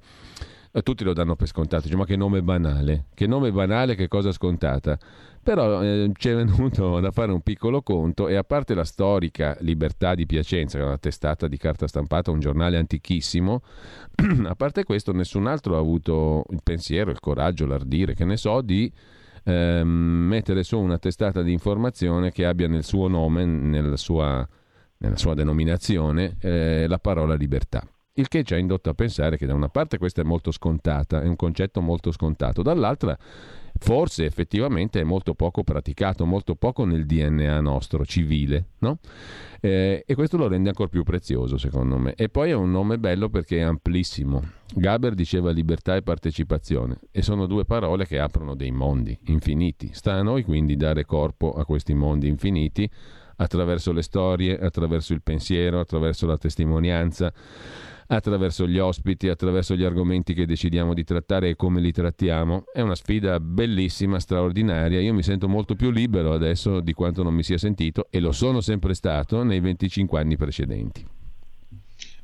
[0.74, 4.08] eh, tutti lo danno per scontato, dice, ma che nome banale, che nome banale, che
[4.08, 4.98] cosa scontata.
[5.43, 10.13] Però eh, è venuto da fare un piccolo conto e a parte la storica Libertà
[10.13, 13.63] di Piacenza, che è una testata di carta stampata, un giornale antichissimo,
[14.45, 18.62] a parte questo nessun altro ha avuto il pensiero, il coraggio, l'ardire, che ne so,
[18.62, 18.91] di
[19.43, 24.47] ehm, mettere su una testata di informazione che abbia nel suo nome, nella sua,
[24.97, 27.84] nella sua denominazione, eh, la parola libertà.
[28.13, 31.21] Il che ci ha indotto a pensare che da una parte questa è molto scontata,
[31.21, 33.17] è un concetto molto scontato, dall'altra
[33.84, 39.00] forse effettivamente è molto poco praticato, molto poco nel DNA nostro civile, no?
[39.60, 42.13] eh, e questo lo rende ancora più prezioso secondo me.
[42.13, 44.44] E poi è un nome bello perché è amplissimo.
[44.74, 49.89] Gaber diceva libertà e partecipazione e sono due parole che aprono dei mondi infiniti.
[49.94, 52.89] Sta a noi quindi dare corpo a questi mondi infiniti
[53.38, 57.34] attraverso le storie, attraverso il pensiero, attraverso la testimonianza
[58.15, 62.65] attraverso gli ospiti, attraverso gli argomenti che decidiamo di trattare e come li trattiamo.
[62.71, 65.00] È una sfida bellissima, straordinaria.
[65.00, 68.32] Io mi sento molto più libero adesso di quanto non mi sia sentito e lo
[68.32, 71.20] sono sempre stato nei 25 anni precedenti.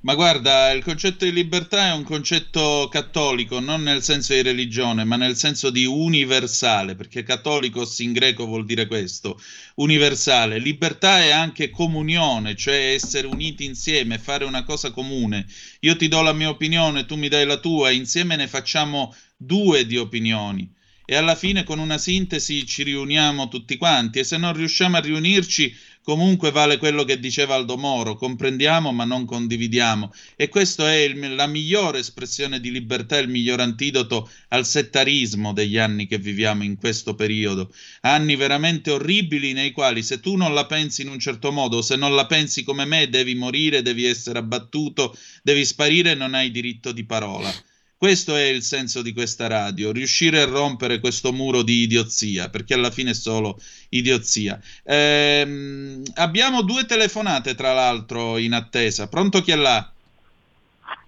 [0.02, 5.04] Ma guarda, il concetto di libertà è un concetto cattolico, non nel senso di religione,
[5.04, 9.40] ma nel senso di universale, perché cattolicos in greco vuol dire questo,
[9.76, 10.60] universale.
[10.60, 15.46] Libertà è anche comunione, cioè essere uniti insieme, fare una cosa comune.
[15.82, 19.86] Io ti do la mia opinione, tu mi dai la tua, insieme ne facciamo due
[19.86, 20.76] di opinioni
[21.10, 25.00] e alla fine con una sintesi ci riuniamo tutti quanti e se non riusciamo a
[25.00, 30.98] riunirci comunque vale quello che diceva Aldo Moro, comprendiamo ma non condividiamo e questa è
[30.98, 36.66] il, la migliore espressione di libertà, il miglior antidoto al settarismo degli anni che viviamo
[36.66, 41.20] in questo periodo, anni veramente orribili nei quali se tu non la pensi in un
[41.20, 46.12] certo modo, se non la pensi come me devi morire, devi essere abbattuto, devi sparire
[46.12, 47.50] e non hai diritto di parola.
[47.98, 52.76] Questo è il senso di questa radio, riuscire a rompere questo muro di idiozia, perché
[52.76, 53.58] alla fine è solo
[53.90, 54.60] idiozia.
[54.84, 59.08] Ehm, abbiamo due telefonate, tra l'altro, in attesa.
[59.08, 59.92] Pronto chi è là?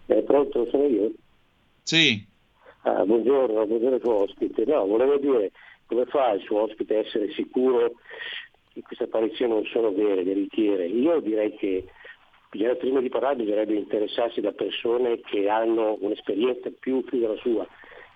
[0.08, 1.12] Eh, pronto, sono io?
[1.84, 2.26] Sì.
[2.82, 4.66] Ah, buongiorno, buongiorno suo ospite.
[4.66, 5.52] No, volevo dire,
[5.86, 7.92] come fa il suo ospite a essere sicuro
[8.74, 10.88] che queste apparizioni non sono vere, veritiere?
[10.88, 11.86] Io direi che
[12.50, 17.68] prima di parlare bisognerebbe interessarsi da persone che hanno un'esperienza più, più della sua.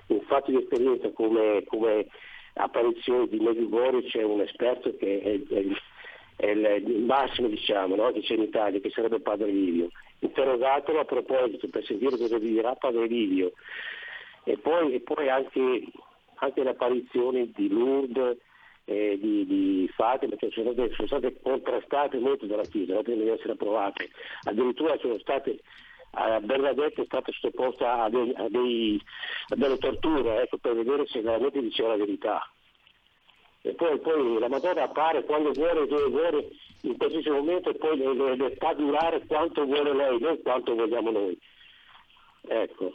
[0.08, 2.08] Infatti di esperienza come, come
[2.56, 5.66] apparizioni di Medjugorje c'è un esperto che è, è,
[6.36, 8.12] è il, massimo diciamo, no?
[8.12, 9.90] che c'è in Italia, che sarebbe Padre Livio.
[10.20, 13.54] Interrogatelo a proposito per sentire cosa dirà Padre Livio.
[14.46, 15.84] E poi, e poi anche,
[16.36, 18.38] anche le apparizioni di Lourdes
[18.86, 23.30] eh, di, di Fatima che sono state, sono state, contrastate molto dalla Chiesa, prima di
[23.30, 24.10] essere approvate.
[24.44, 25.60] Addirittura sono state
[26.16, 29.02] a Bernadette è stata sottoposta a, dei, a, dei,
[29.48, 32.52] a delle torture ecco, per vedere se veramente diceva la verità.
[33.62, 36.50] E poi, poi la Madonna appare quando vuole, dove vuole,
[36.82, 40.76] in qualsiasi momento e poi le, le, le fa durare quanto vuole lei, non quanto
[40.76, 41.38] vogliamo noi.
[42.46, 42.94] Ecco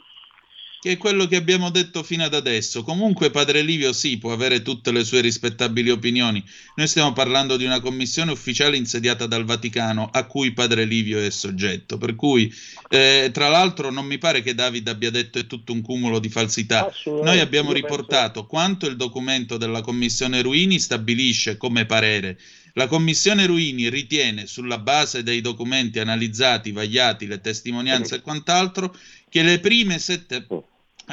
[0.81, 2.83] che è quello che abbiamo detto fino ad adesso.
[2.83, 6.41] Comunque Padre Livio sì, può avere tutte le sue rispettabili opinioni.
[6.75, 11.29] Noi stiamo parlando di una commissione ufficiale insediata dal Vaticano a cui Padre Livio è
[11.29, 11.97] soggetto.
[11.97, 12.53] Per cui,
[12.89, 16.29] eh, tra l'altro, non mi pare che David abbia detto è tutto un cumulo di
[16.29, 16.89] falsità.
[17.05, 22.39] Noi abbiamo riportato quanto il documento della commissione Ruini stabilisce come parere.
[22.73, 28.95] La commissione Ruini ritiene, sulla base dei documenti analizzati, vagliati, le testimonianze e quant'altro,
[29.27, 30.45] che le prime sette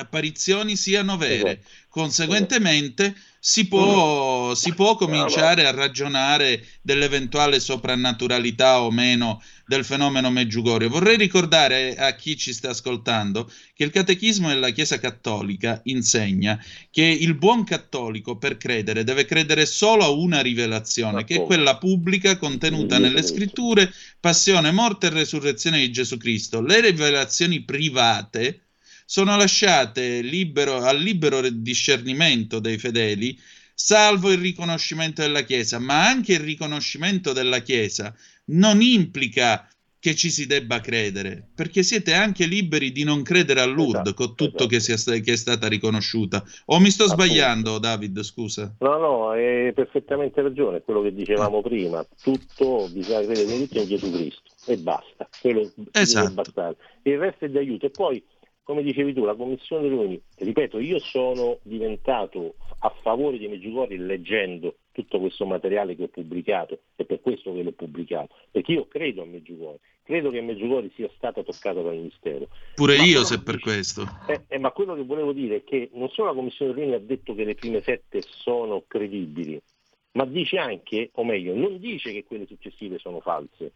[0.00, 1.62] apparizioni siano vere.
[1.88, 10.90] Conseguentemente si può, si può, cominciare a ragionare dell'eventuale soprannaturalità o meno del fenomeno Meggiugorio.
[10.90, 17.04] Vorrei ricordare a chi ci sta ascoltando che il catechismo della Chiesa Cattolica insegna che
[17.04, 22.36] il buon cattolico per credere deve credere solo a una rivelazione, che è quella pubblica
[22.36, 26.60] contenuta nelle scritture, passione, morte e resurrezione di Gesù Cristo.
[26.60, 28.65] Le rivelazioni private
[29.06, 33.38] sono lasciate libero, al libero discernimento dei fedeli,
[33.72, 38.14] salvo il riconoscimento della Chiesa, ma anche il riconoscimento della Chiesa
[38.46, 43.64] non implica che ci si debba credere, perché siete anche liberi di non credere a
[43.64, 44.66] Lourdes esatto, con tutto esatto.
[44.66, 46.44] che, sia, che, è stata riconosciuta.
[46.66, 47.24] O mi sto Appunto.
[47.24, 48.72] sbagliando, David, scusa?
[48.78, 51.62] No, no, hai perfettamente ragione, quello che dicevamo ah.
[51.62, 56.76] prima, tutto bisogna credere in Gesù Cristo e basta, quello esatto.
[57.02, 57.86] Il resto è di aiuto.
[57.86, 58.22] E poi
[58.66, 64.78] come dicevi tu, la Commissione Riuni, ripeto, io sono diventato a favore di Meggiugorje leggendo
[64.90, 69.22] tutto questo materiale che ho pubblicato e per questo che l'ho pubblicato, perché io credo
[69.22, 72.48] a Meggiugorje, credo che Meggiugorje sia stata toccata dal Ministero.
[72.74, 74.04] Pure ma io se per questo.
[74.26, 76.98] Eh, eh, ma quello che volevo dire è che non solo la Commissione Riuni ha
[76.98, 79.62] detto che le prime sette sono credibili,
[80.14, 83.74] ma dice anche, o meglio, non dice che quelle successive sono false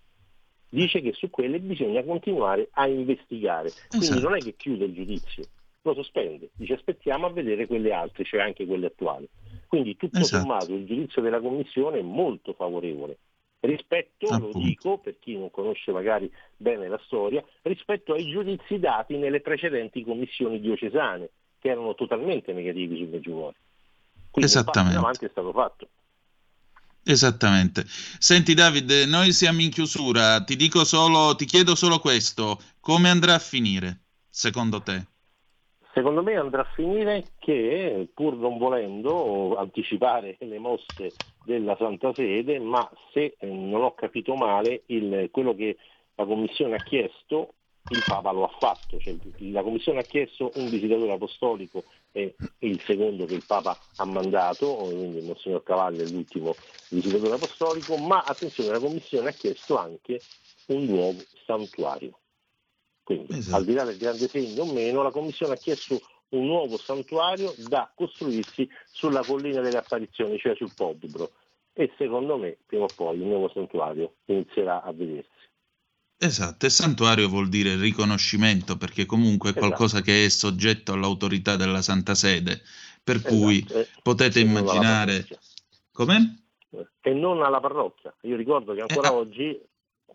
[0.71, 3.71] dice che su quelle bisogna continuare a investigare.
[3.89, 4.29] Quindi esatto.
[4.29, 5.45] non è che chiude il giudizio,
[5.83, 9.29] lo sospende, dice aspettiamo a vedere quelle altre, cioè anche quelle attuali.
[9.67, 10.43] Quindi tutto esatto.
[10.43, 13.19] sommato il giudizio della Commissione è molto favorevole
[13.61, 14.59] rispetto, Appunto.
[14.59, 19.41] lo dico per chi non conosce magari bene la storia, rispetto ai giudizi dati nelle
[19.41, 23.59] precedenti commissioni diocesane, che erano totalmente negativi sul Meggiugorje.
[24.31, 24.97] Quindi Esattamente.
[24.97, 25.89] un passo è stato fatto.
[27.03, 27.85] Esattamente.
[27.87, 33.35] Senti David, noi siamo in chiusura, ti dico solo, ti chiedo solo questo, come andrà
[33.35, 35.07] a finire, secondo te?
[35.93, 42.61] Secondo me andrà a finire che, pur non volendo anticipare le mosse della Santa Sede,
[42.61, 45.79] ma se eh, non ho capito male, il, quello che
[46.15, 47.55] la Commissione ha chiesto,
[47.89, 48.99] il Papa lo ha fatto.
[48.99, 49.17] Cioè,
[49.51, 54.75] la Commissione ha chiesto un visitatore apostolico è il secondo che il Papa ha mandato,
[54.75, 56.55] quindi il Monsignor Cavalli è l'ultimo
[56.89, 60.21] visitatore apostolico, ma attenzione, la Commissione ha chiesto anche
[60.67, 62.19] un nuovo santuario.
[63.03, 63.57] Quindi, Esatto.
[63.57, 66.01] al di là del grande segno o meno, la Commissione ha chiesto
[66.31, 71.31] un nuovo santuario da costruirsi sulla collina delle apparizioni, cioè sul Podbro.
[71.73, 75.29] E secondo me, prima o poi, il nuovo santuario inizierà a vedersi.
[76.23, 79.67] Esatto, e santuario vuol dire riconoscimento perché comunque è Esatto.
[79.67, 82.61] qualcosa che è soggetto all'autorità della Santa Sede,
[83.03, 85.27] per cui Esatto, e- potete e non alla immaginare...
[85.93, 86.43] Come?
[87.01, 88.15] E non alla parrocchia.
[88.23, 89.61] Io ricordo che ancora Eh, oggi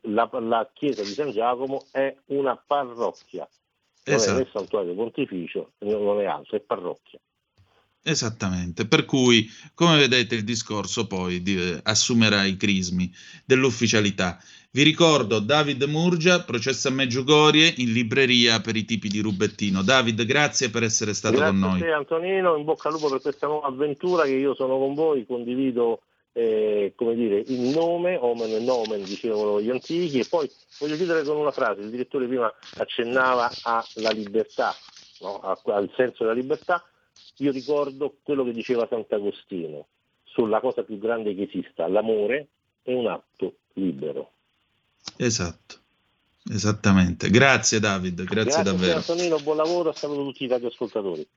[0.02, 3.50] la, la chiesa di San Giacomo è una parrocchia.
[4.06, 4.40] Non Esatto.
[4.40, 7.20] è né santuario pontificio, non è altro, è parrocchia.
[8.04, 13.12] Esattamente, per cui come vedete il discorso poi di- eh, assumerà i crismi
[13.44, 14.40] dell'ufficialità.
[14.76, 19.82] Vi ricordo David Murgia, processo a Meggiugorie in libreria per i tipi di rubettino.
[19.82, 21.80] David, grazie per essere stato Grazie con noi.
[21.80, 25.26] te Antonino, in bocca al lupo per questa nuova avventura che io sono con voi,
[25.26, 26.02] condivido
[26.34, 31.24] eh, come dire, il nome, omen e nomen dicevano gli antichi, e poi voglio chiudere
[31.24, 34.76] con una frase, il direttore prima accennava alla libertà,
[35.22, 35.40] no?
[35.40, 36.84] A- al senso della libertà,
[37.38, 39.88] io ricordo quello che diceva Sant'Agostino
[40.26, 42.48] sulla cosa più grande che esista, l'amore
[42.82, 44.32] è un atto libero.
[45.18, 45.80] Esatto,
[46.52, 47.30] esattamente.
[47.30, 48.98] Grazie David, grazie, Grazie davvero.
[48.98, 51.28] Antonino, buon lavoro, saluto tutti i radioascoltatori.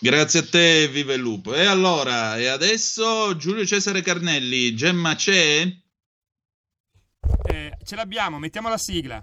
[0.00, 1.54] Grazie a te, viva il lupo.
[1.54, 5.66] E allora, e adesso Giulio Cesare Carnelli, Gemma c'è?
[7.50, 9.20] Eh, ce l'abbiamo, mettiamo la sigla.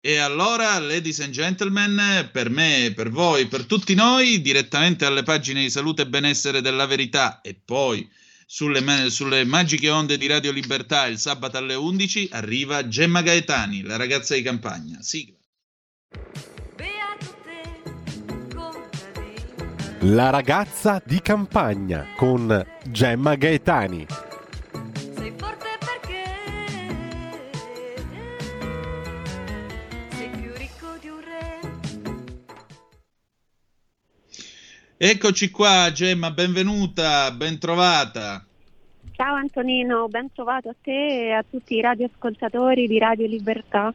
[0.00, 5.62] E allora, ladies and gentlemen, per me, per voi, per tutti noi, direttamente alle pagine
[5.62, 8.08] di salute e benessere della verità e poi
[8.50, 13.96] sulle, sulle magiche onde di Radio Libertà il sabato alle 11 arriva Gemma Gaetani, la
[13.96, 15.02] ragazza di campagna.
[15.02, 15.36] Sigla.
[20.02, 24.27] La ragazza di campagna con Gemma Gaetani.
[35.00, 38.44] Eccoci qua, Gemma, benvenuta, ben trovata.
[39.12, 43.94] Ciao Antonino, ben trovato a te e a tutti i radioascoltatori di Radio Libertà.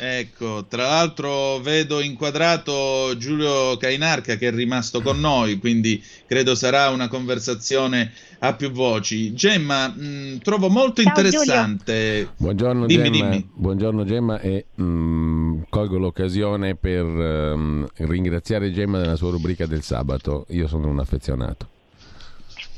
[0.00, 6.90] Ecco, tra l'altro vedo inquadrato Giulio Cainarca che è rimasto con noi, quindi credo sarà
[6.90, 9.34] una conversazione a più voci.
[9.34, 12.30] Gemma, mh, trovo molto Ciao, interessante.
[12.36, 13.48] Buongiorno Dimmi, Gemma, dimmi.
[13.52, 20.46] buongiorno Gemma e mm, colgo l'occasione per ehm, ringraziare Gemma della sua rubrica del sabato.
[20.50, 21.66] Io sono un affezionato.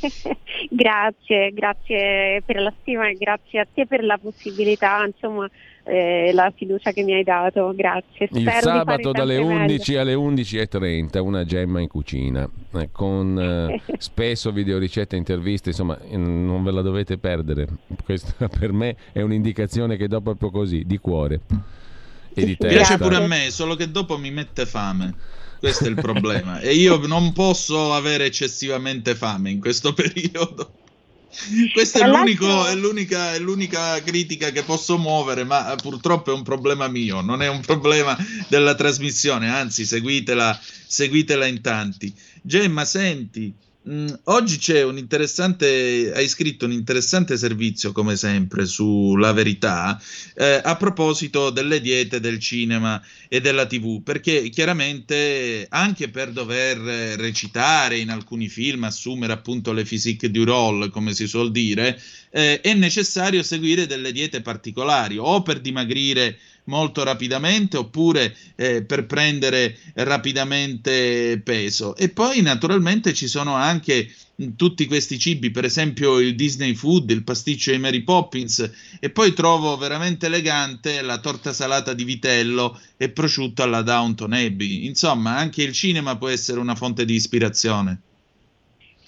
[0.71, 5.49] grazie, grazie per la stima e grazie a te per la possibilità, insomma,
[5.85, 7.72] eh, la fiducia che mi hai dato.
[7.74, 8.28] Grazie.
[8.31, 9.72] Il Spero di sabato dalle sempre meglio.
[9.72, 16.62] 11 alle 11.30 una gemma in cucina eh, con eh, spesso videoricette, interviste, insomma non
[16.62, 17.66] ve la dovete perdere.
[18.05, 21.41] Questa per me è un'indicazione che do proprio così, di cuore
[22.35, 22.99] e di Mi piace testa.
[22.99, 25.14] pure a me, solo che dopo mi mette fame.
[25.59, 26.61] Questo è il problema.
[26.61, 30.72] e io non posso avere eccessivamente fame in questo periodo.
[31.72, 36.43] Questa è, è l'unica, è l'unica critica che posso muovere, ma eh, purtroppo è un
[36.43, 38.16] problema mio, non è un problema
[38.49, 42.12] della trasmissione, anzi seguitela, seguitela in tanti.
[42.43, 49.33] Gemma, senti, mh, oggi c'è un interessante, hai scritto un interessante servizio come sempre sulla
[49.33, 50.01] verità
[50.35, 56.78] eh, a proposito delle diete del cinema e della TV, perché chiaramente anche per dover
[57.18, 62.01] recitare in alcuni film, assumere appunto le physique du rôle, come si suol dire,
[62.31, 69.07] eh, è necessario seguire delle diete particolari o per dimagrire molto rapidamente oppure eh, per
[69.07, 71.97] prendere rapidamente peso.
[71.97, 77.11] E poi naturalmente ci sono anche mh, tutti questi cibi, per esempio il Disney Food,
[77.11, 82.79] il pasticcio di Mary Poppins e poi trovo veramente elegante la torta salata di vitello
[82.97, 84.87] e prosciutto alla Downton Abbey.
[84.87, 88.01] Insomma, anche il cinema può essere una fonte di ispirazione.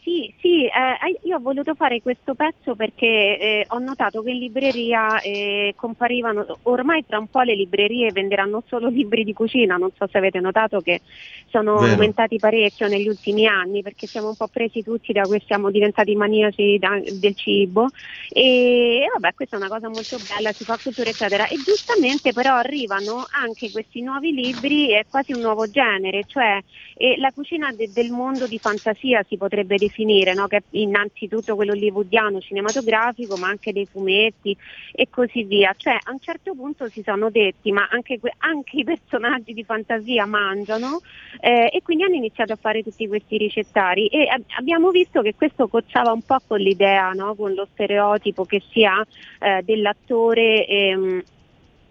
[0.02, 4.38] Sì, sì, eh, io ho voluto fare questo pezzo perché eh, ho notato che in
[4.38, 9.90] libreria eh, comparivano, ormai tra un po' le librerie venderanno solo libri di cucina, non
[9.96, 11.02] so se avete notato che
[11.50, 11.92] sono Vero.
[11.92, 16.16] aumentati parecchio negli ultimi anni perché siamo un po' presi tutti da questo, siamo diventati
[16.16, 17.90] maniaci da- del cibo
[18.28, 22.32] e, e vabbè questa è una cosa molto bella, si fa cultura eccetera e giustamente
[22.32, 26.58] però arrivano anche questi nuovi libri, è quasi un nuovo genere, cioè
[26.94, 30.46] eh, la cucina de- del mondo di fantasia si potrebbe definire, no?
[30.46, 34.56] che è innanzitutto quello hollywoodiano cinematografico, ma anche dei fumetti
[34.92, 35.74] e così via.
[35.76, 39.64] Cioè a un certo punto si sono detti, ma anche, que- anche i personaggi di
[39.64, 41.00] fantasia mangiano
[41.40, 45.34] eh, e quindi hanno iniziato a fare tutti questi ricettari e ab- abbiamo visto che
[45.34, 47.34] questo cozzava un po' con l'idea, no?
[47.34, 49.04] con lo stereotipo che si ha
[49.40, 50.66] eh, dell'attore.
[50.66, 51.22] ehm,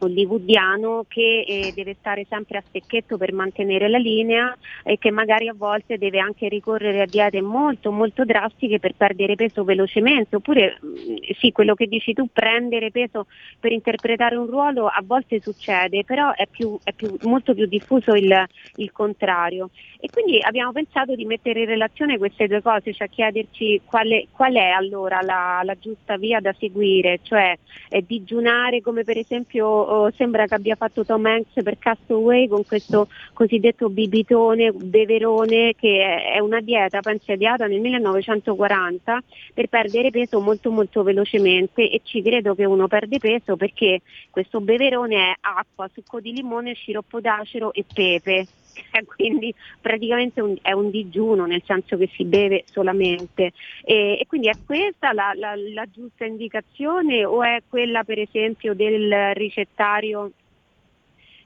[0.06, 5.48] hollywoodiano che eh, deve stare sempre a stecchetto per mantenere la linea e che magari
[5.48, 10.36] a volte deve anche ricorrere a diete molto molto drastiche per perdere peso velocemente.
[10.36, 13.28] Oppure mh, sì quello che dici tu prendere peso
[13.60, 18.14] per interpretare un ruolo a volte succede però è, più, è più, molto più diffuso
[18.14, 18.46] il,
[18.78, 19.70] il, contrario.
[20.00, 24.54] E quindi abbiamo pensato di mettere in relazione queste due cose cioè chiederci quale, qual
[24.54, 27.58] è allora la, la, giusta via da seguire cioè
[27.90, 32.66] eh, digiunare come per esempio oh, sembra che abbia fatto Tom Hanks per Castaway con
[32.66, 39.22] questo cosiddetto bibitone, beverone che è una dieta penso ideata nel 1940
[39.54, 44.62] per perdere peso molto molto velocemente e ci credo che uno perde peso perché questo
[44.62, 48.48] beverone è acqua, succo di limone, sciroppo d'acero e pepe
[49.16, 53.52] quindi praticamente un, è un digiuno nel senso che si beve solamente.
[53.84, 58.74] E, e quindi è questa la, la, la giusta indicazione o è quella per esempio
[58.74, 60.32] del ricettario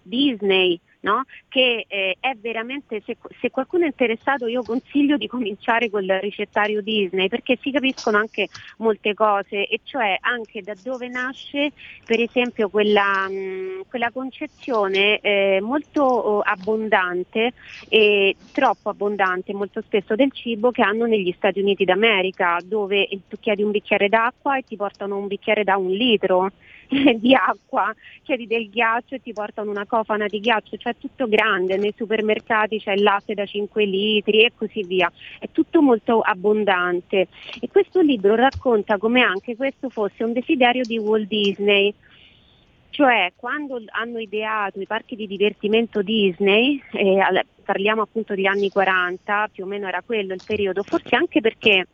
[0.02, 1.24] Disney no?
[1.48, 6.82] che eh, è veramente, se, se, qualcuno è interessato io consiglio di cominciare col ricettario
[6.82, 8.48] Disney perché si capiscono anche
[8.78, 11.72] molte cose e cioè anche da dove nasce
[12.06, 17.54] per esempio quella, mh, mm, quella concezione eh, molto oh, abbondante
[17.88, 23.38] e troppo abbondante molto spesso del cibo che hanno negli Stati Uniti d'America dove tu
[23.40, 26.52] chiedi un bicchiere d'acqua e ti portano un bicchiere da un litro
[27.18, 31.78] di acqua, chiedi del ghiaccio e ti portano una cofana di ghiaccio, cioè tutto grande,
[31.78, 37.28] nei supermercati c'è il latte da 5 litri e così via, è tutto molto abbondante
[37.60, 41.94] e questo libro racconta come anche questo fosse un desiderio di Walt Disney.
[42.90, 49.50] Cioè, quando hanno ideato i parchi di divertimento Disney, eh, parliamo appunto degli anni 40,
[49.52, 51.88] più o meno era quello il periodo, forse anche perché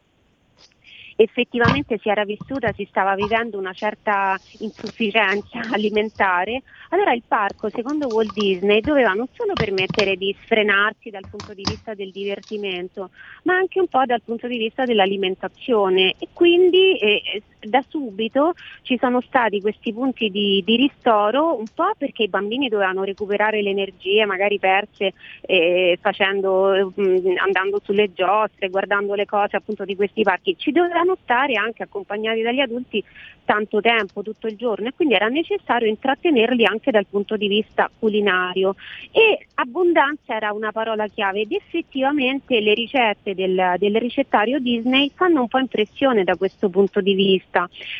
[1.21, 8.09] effettivamente si era vissuta, si stava vivendo una certa insufficienza alimentare, allora il parco, secondo
[8.09, 13.09] Walt Disney, doveva non solo permettere di sfrenarsi dal punto di vista del divertimento,
[13.43, 16.15] ma anche un po' dal punto di vista dell'alimentazione.
[16.17, 21.91] E quindi eh, da subito ci sono stati questi punti di, di, ristoro, un po'
[21.97, 28.11] perché i bambini dovevano recuperare le energie magari perse eh, facendo, mh, mm, andando sulle
[28.13, 33.03] giostre, guardando le cose appunto di questi parchi, ci dovevano stare anche accompagnati dagli adulti
[33.43, 37.89] tanto tempo, tutto il giorno e quindi era necessario intrattenerli anche dal punto di vista
[37.99, 38.75] culinario.
[39.11, 45.41] E abbondanza era una parola chiave ed effettivamente le ricette del, del ricettario Disney fanno
[45.41, 47.50] un po' impressione da questo punto di vista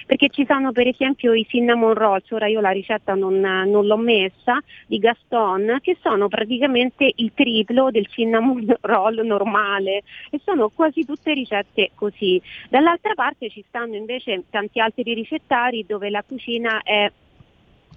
[0.05, 3.97] perché ci sono per esempio i cinnamon rolls, ora io la ricetta non, non l'ho
[3.97, 11.05] messa, di Gaston che sono praticamente il triplo del cinnamon roll normale e sono quasi
[11.05, 12.41] tutte ricette così.
[12.69, 17.11] Dall'altra parte ci stanno invece tanti altri ricettari dove la cucina è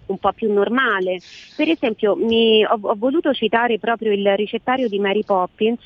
[0.06, 1.20] un po' più normale.
[1.56, 5.84] Per esempio mi, ho, ho, voluto citare proprio il ricettario di Mary Poppins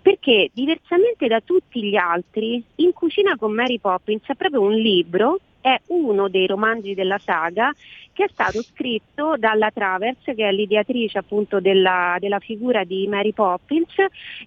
[0.00, 5.38] perché diversamente da tutti gli altri, in cucina con Mary Poppins è proprio un libro,
[5.60, 7.72] è uno dei romanzi della saga
[8.18, 13.32] che è stato scritto dalla Travers, che è l'ideatrice appunto della, della figura di Mary
[13.32, 13.94] Poppins,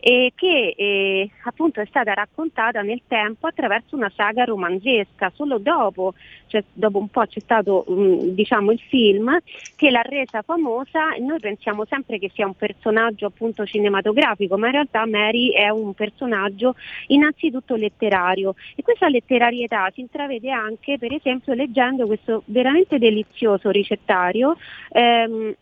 [0.02, 5.32] e che eh, appunto è stata raccontata nel tempo attraverso una saga romanzesca.
[5.34, 6.16] Solo dopo,
[6.48, 9.40] cioè, dopo un po' c'è stato um, diciamo, il film
[9.78, 14.74] che l'ha resa famosa noi pensiamo sempre che sia un personaggio appunto cinematografico, ma in
[14.74, 16.76] realtà Mary è un personaggio
[17.08, 24.56] innanzitutto letterario e questa letterarietà si intravede anche per esempio leggendo questo veramente delizioso ricettario
[24.92, 25.56] ehm,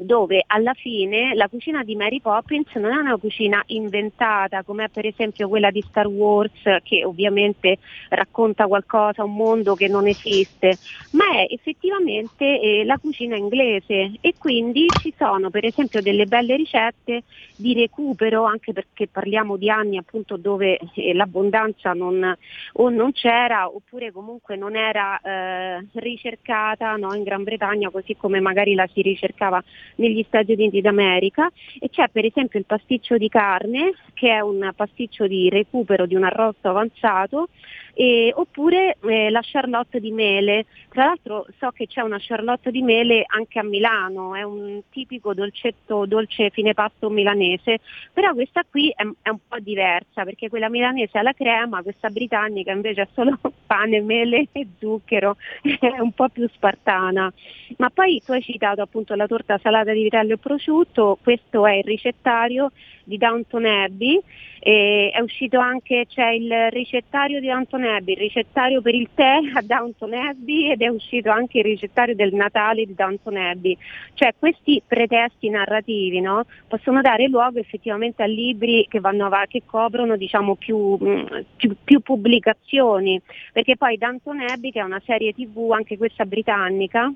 [0.00, 5.06] dove alla fine la cucina di Mary Poppins non è una cucina inventata come per
[5.06, 7.78] esempio quella di Star Wars che ovviamente
[8.08, 10.78] racconta qualcosa, un mondo che non esiste,
[11.10, 14.12] ma è effettivamente eh, la cucina inglese.
[14.20, 17.24] E quindi ci sono per esempio delle belle ricette
[17.54, 22.36] di recupero anche perché parliamo di anni appunto dove eh, l'abbondanza non,
[22.74, 28.40] o non c'era oppure comunque non era eh, ricercata no, in Gran Bretagna così come
[28.40, 29.62] magari la si ricercava
[29.96, 34.70] negli Stati Uniti d'America e c'è per esempio il pasticcio di carne che è un
[34.74, 37.48] pasticcio di recupero di un arrosto avanzato
[37.94, 40.66] e, oppure eh, la charlotte di mele.
[40.88, 45.34] Tra l'altro so che c'è una charlotte di mele anche a Milano, è un tipico
[45.34, 47.78] dolcetto, dolce fine pasto milanese,
[48.12, 52.08] però questa qui è, è un po' diversa perché quella milanese ha la crema, questa
[52.08, 53.38] britannica invece è solo
[53.70, 57.32] pane, mele e zucchero, è un po' più spartana.
[57.76, 61.74] Ma poi tu hai citato appunto la torta salata di vitello e prosciutto, questo è
[61.74, 62.72] il ricettario
[63.04, 64.20] di Downton Abbey,
[64.62, 69.38] e è uscito anche, c'è il ricettario di Downton Abbey, il ricettario per il tè
[69.54, 73.76] a Downton Abbey ed è uscito anche il ricettario del Natale di Downton Abbey.
[74.12, 79.62] Cioè questi pretesti narrativi no, possono dare luogo effettivamente a libri che, vanno av- che
[79.64, 83.18] coprono diciamo, più, mh, più, più pubblicazioni,
[83.60, 87.12] perché poi Downton Abbey che è una serie tv, anche questa britannica,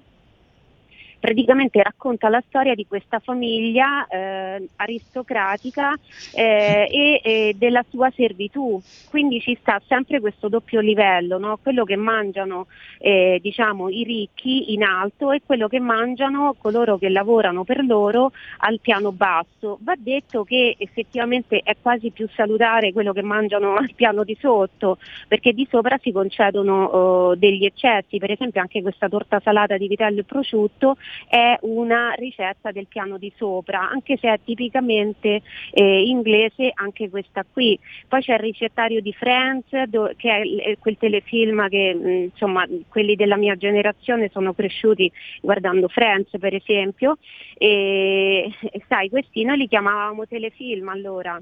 [1.24, 5.94] praticamente racconta la storia di questa famiglia eh, aristocratica
[6.34, 8.78] eh, e, e, della sua servitù.
[9.08, 11.58] Quindi ci sta sempre questo doppio livello, no?
[11.62, 12.66] quello che mangiano
[12.98, 18.32] eh, diciamo, i ricchi in alto e quello che mangiano coloro che lavorano per loro
[18.58, 19.78] al piano basso.
[19.80, 24.98] Va detto che effettivamente è quasi più salutare quello che mangiano al piano di sotto,
[25.26, 29.88] perché di sopra si concedono oh, degli eccessi, per esempio anche questa torta salata di
[29.88, 30.98] vitello e prosciutto
[31.28, 35.42] è una ricetta del piano di sopra, anche se è tipicamente
[35.72, 37.78] eh, inglese anche questa qui.
[38.08, 43.16] Poi c'è il ricettario di Friends, do, che è quel telefilm che mh, insomma quelli
[43.16, 45.10] della mia generazione sono cresciuti
[45.40, 47.18] guardando Friends per esempio
[47.56, 48.50] e,
[48.88, 51.40] sai questi noi li chiamavamo telefilm allora.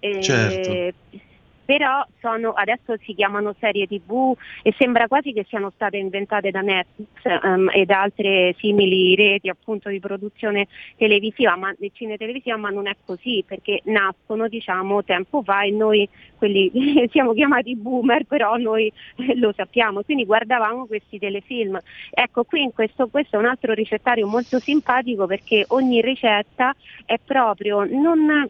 [0.00, 1.26] E, certo
[1.68, 6.62] però sono, adesso si chiamano serie tv e sembra quasi che siano state inventate da
[6.62, 7.08] Netflix
[7.42, 10.66] um, e da altre simili reti appunto di produzione
[10.96, 16.08] televisiva, ma, cine televisiva, ma non è così perché nascono diciamo tempo fa e noi
[16.38, 16.72] quelli
[17.12, 18.90] siamo chiamati boomer, però noi
[19.36, 21.78] lo sappiamo, quindi guardavamo questi telefilm.
[22.08, 27.18] Ecco, qui in questo, questo è un altro ricettario molto simpatico perché ogni ricetta è
[27.22, 28.48] proprio non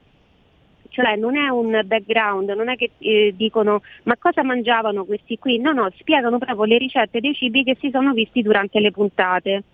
[0.89, 5.59] cioè non è un background, non è che eh, dicono ma cosa mangiavano questi qui,
[5.59, 9.65] no no, spiegano proprio le ricette dei cibi che si sono visti durante le puntate.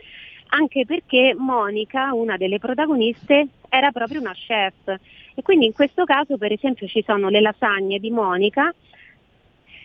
[0.49, 4.99] Anche perché Monica, una delle protagoniste, era proprio una chef.
[5.35, 8.73] E quindi in questo caso, per esempio, ci sono le lasagne di Monica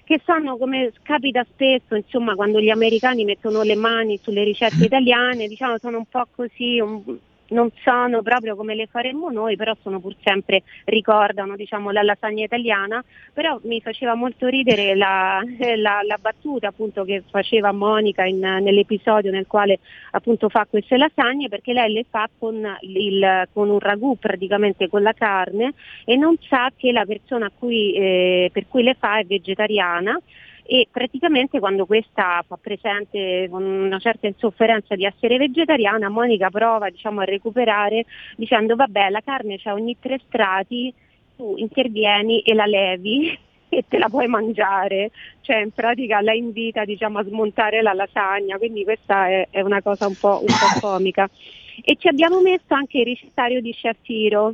[0.10, 5.48] che sono come capita spesso, insomma, quando gli americani mettono le mani sulle ricette italiane,
[5.48, 7.04] diciamo sono un po' così, un,
[7.50, 12.43] non sono proprio come le faremmo noi, però sono pur sempre, ricordano diciamo, la lasagna
[12.43, 15.41] italiana, però mi faceva molto ridere la,
[15.78, 19.80] la, la battuta appunto, che faceva Monica in, nell'episodio nel quale
[20.12, 25.02] appunto, fa queste lasagne perché lei le fa con, il, con, un ragù praticamente con
[25.02, 25.74] la carne
[26.06, 30.20] e non sa che la persona cui, eh, per cui le fa è vegetariana
[30.72, 36.92] e praticamente quando questa fa presente con una certa insofferenza di essere vegetariana, Monica prova
[36.92, 38.06] diciamo, a recuperare
[38.36, 40.94] dicendo vabbè la carne c'ha ogni tre strati,
[41.36, 43.36] tu intervieni e la levi
[43.68, 45.10] e te la puoi mangiare,
[45.42, 49.82] cioè in pratica la invita diciamo, a smontare la lasagna, quindi questa è, è una
[49.82, 51.28] cosa un po', un po' comica.
[51.82, 54.54] E ci abbiamo messo anche il ricettario di Chef Hiro,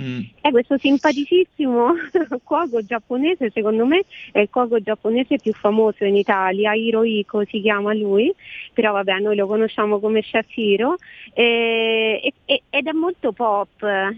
[0.00, 0.20] Mm.
[0.40, 1.92] È questo simpaticissimo
[2.44, 7.92] cuoco giapponese, secondo me è il cuoco giapponese più famoso in Italia, Hirohiko si chiama
[7.94, 8.32] lui,
[8.72, 10.96] però vabbè noi lo conosciamo come Chef Hiro
[11.34, 13.68] eh, ed è molto pop,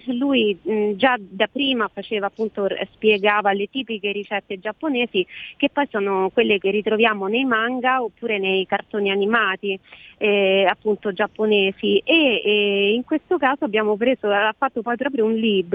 [0.06, 5.26] lui mh, già da prima faceva appunto, spiegava le tipiche ricette giapponesi
[5.56, 9.78] che poi sono quelle che ritroviamo nei manga oppure nei cartoni animati
[10.22, 15.32] eh, appunto giapponesi e, e, in questo caso abbiamo preso, ha fatto poi proprio un
[15.32, 15.69] libro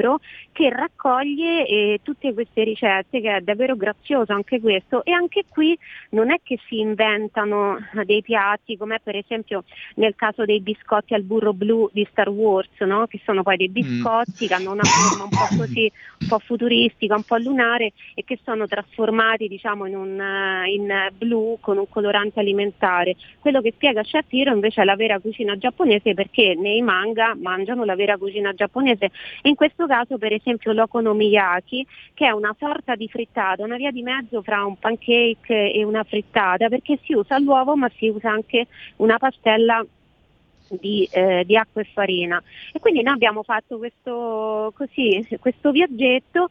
[0.52, 5.78] che raccoglie eh, tutte queste ricette che è davvero grazioso anche questo e anche qui
[6.10, 9.64] non è che si inventano dei piatti come per esempio
[9.96, 13.08] nel caso dei biscotti al burro blu di Star Wars no?
[13.08, 13.74] che sono poi dei mm.
[13.74, 14.48] biscotti mm.
[14.48, 18.39] che hanno una forma un po' così un po' futuristica, un po' lunare e che
[18.43, 23.16] sono trasformati diciamo in, un, in blu con un colorante alimentare.
[23.39, 27.84] Quello che spiega Chef Hiro invece è la vera cucina giapponese perché nei manga mangiano
[27.84, 29.06] la vera cucina giapponese
[29.41, 33.92] e in questo caso per esempio l'okonomiyaki che è una sorta di frittata, una via
[33.92, 38.32] di mezzo fra un pancake e una frittata perché si usa l'uovo ma si usa
[38.32, 38.68] anche
[38.98, 39.86] una pastella
[40.70, 42.42] di, eh, di, acqua e farina.
[42.72, 46.50] E quindi noi abbiamo fatto questo, così, questo viaggetto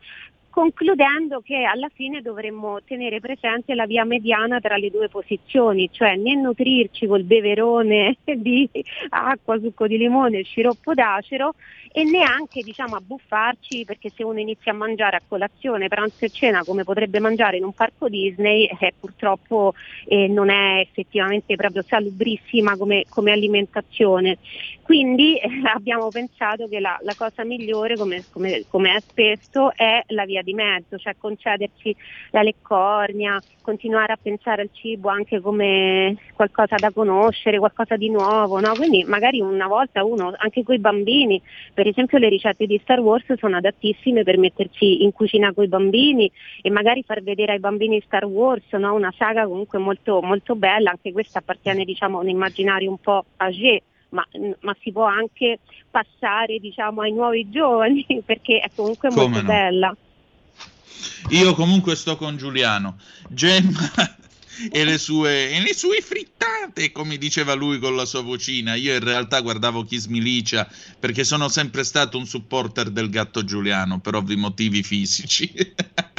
[0.54, 6.14] concludendo che alla fine dovremmo tenere presente la via mediana tra le due posizioni, cioè
[6.14, 8.70] né nutrirci col beverone di
[9.08, 11.56] acqua, succo di limone, sciroppo d'acero
[11.96, 16.64] e neanche diciamo abbuffarci perché se uno inizia a mangiare a colazione, pranzo e cena
[16.64, 19.74] come potrebbe mangiare in un parco Disney, eh, purtroppo
[20.06, 24.38] eh, non è effettivamente proprio salubrissima come, come alimentazione.
[24.84, 30.02] Quindi eh, abbiamo pensato che la, la cosa migliore, come, come, come, è spesso, è
[30.08, 31.96] la via di mezzo, cioè concederci
[32.30, 38.60] la leccornia, continuare a pensare al cibo anche come qualcosa da conoscere, qualcosa di nuovo.
[38.60, 38.74] No?
[38.74, 41.40] Quindi magari una volta uno, anche con i bambini,
[41.72, 45.68] per esempio le ricette di Star Wars sono adattissime per metterci in cucina con i
[45.68, 46.30] bambini
[46.60, 48.92] e magari far vedere ai bambini Star Wars, no?
[48.92, 53.24] una saga comunque molto, molto bella, anche questa appartiene diciamo, a un immaginario un po'
[53.38, 53.80] âgé
[54.14, 54.26] ma,
[54.60, 55.58] ma si può anche
[55.90, 59.46] passare diciamo, ai nuovi giovani perché è comunque Come molto no?
[59.46, 59.96] bella.
[61.30, 62.96] Io comunque sto con Giuliano.
[63.28, 63.90] Gemma
[64.70, 68.74] e le sue, e le sue frittate, come diceva lui con la sua vocina.
[68.74, 73.98] Io in realtà guardavo Kiss Milicia perché sono sempre stato un supporter del gatto Giuliano
[73.98, 75.52] per ovvi motivi fisici.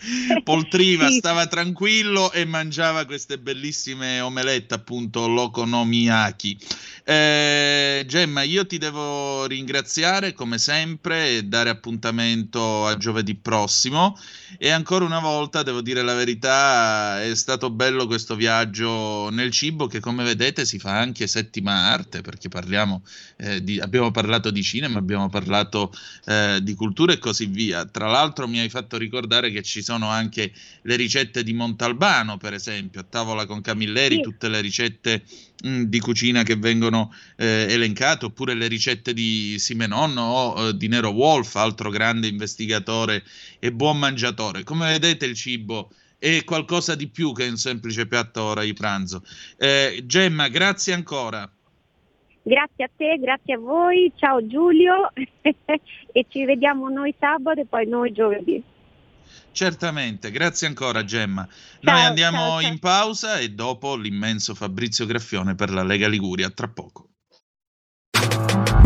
[0.44, 1.16] Poltriva, Sì.
[1.18, 6.58] stava tranquillo e mangiava queste bellissime omelette, appunto, lokonomiyaki.
[7.04, 14.16] Eh, Gemma, io ti devo ringraziare come sempre e dare appuntamento a giovedì prossimo.
[14.58, 19.86] E ancora una volta, devo dire la verità, è stato bello questo viaggio nel cibo
[19.86, 23.02] che, come vedete, si fa anche settima arte, perché parliamo
[23.36, 25.92] eh, di, abbiamo parlato di cinema, abbiamo parlato
[26.26, 27.84] eh, di cultura e così via.
[27.86, 32.54] Tra l'altro, mi hai fatto ricordare che ci sono anche le ricette di Montalbano, per
[32.54, 34.20] esempio, a tavola con Camilleri, Sì.
[34.22, 35.22] tutte le ricette
[35.62, 40.88] mh, di cucina che vengono eh, elencate, oppure le ricette di Simenon o eh, di
[40.88, 43.22] Nero Wolf, altro grande investigatore
[43.58, 44.62] e buon mangiatore.
[44.64, 49.22] Come vedete, il cibo è qualcosa di più che un semplice piatto ora di pranzo.
[49.56, 51.50] Eh, Gemma, grazie ancora.
[52.42, 55.12] Grazie a te, grazie a voi, ciao Giulio
[55.42, 58.62] e ci vediamo noi sabato e poi noi giovedì.
[59.52, 61.46] Certamente, grazie ancora Gemma.
[61.80, 62.70] Ciao, Noi andiamo ciao, ciao.
[62.72, 67.08] in pausa e dopo l'immenso Fabrizio Graffione per la Lega Liguria, tra poco.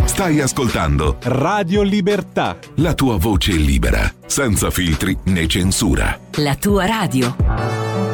[0.04, 2.56] Stai ascoltando Radio Libertà.
[2.76, 6.18] la tua voce libera, senza filtri né censura.
[6.36, 8.13] La tua radio.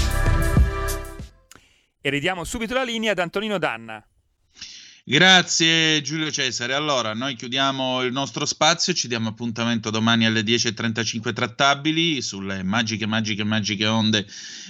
[2.03, 4.03] E ridiamo subito la linea ad Antonino Danna.
[5.03, 6.73] Grazie Giulio Cesare.
[6.73, 13.05] Allora, noi chiudiamo il nostro spazio, ci diamo appuntamento domani alle 10.35 trattabili sulle magiche,
[13.05, 14.25] magiche, magiche onde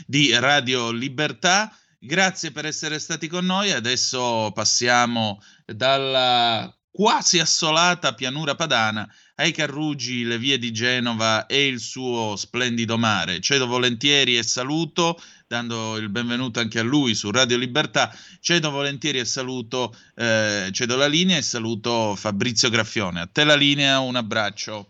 [0.06, 1.74] di Radio Libertà.
[1.98, 3.72] Grazie per essere stati con noi.
[3.72, 11.80] Adesso passiamo dalla quasi assolata pianura padana ai Carrugi, le vie di Genova e il
[11.80, 13.40] suo splendido mare.
[13.40, 15.20] Cedo volentieri e saluto,
[15.52, 18.10] dando il benvenuto anche a lui su Radio Libertà.
[18.40, 23.20] Cedo volentieri e saluto, eh, cedo la linea e saluto Fabrizio Graffione.
[23.20, 24.86] A te la linea, un abbraccio.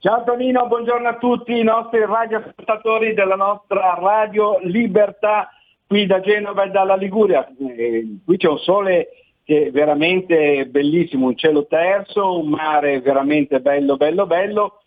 [0.00, 5.48] Ciao Tonino, buongiorno a tutti i nostri radioascoltatori della nostra Radio Libertà
[5.86, 7.46] qui da Genova e dalla Liguria.
[7.56, 9.10] Eh, qui c'è un sole
[9.44, 14.82] che è veramente bellissimo, un cielo terzo, un mare veramente bello, bello, bello,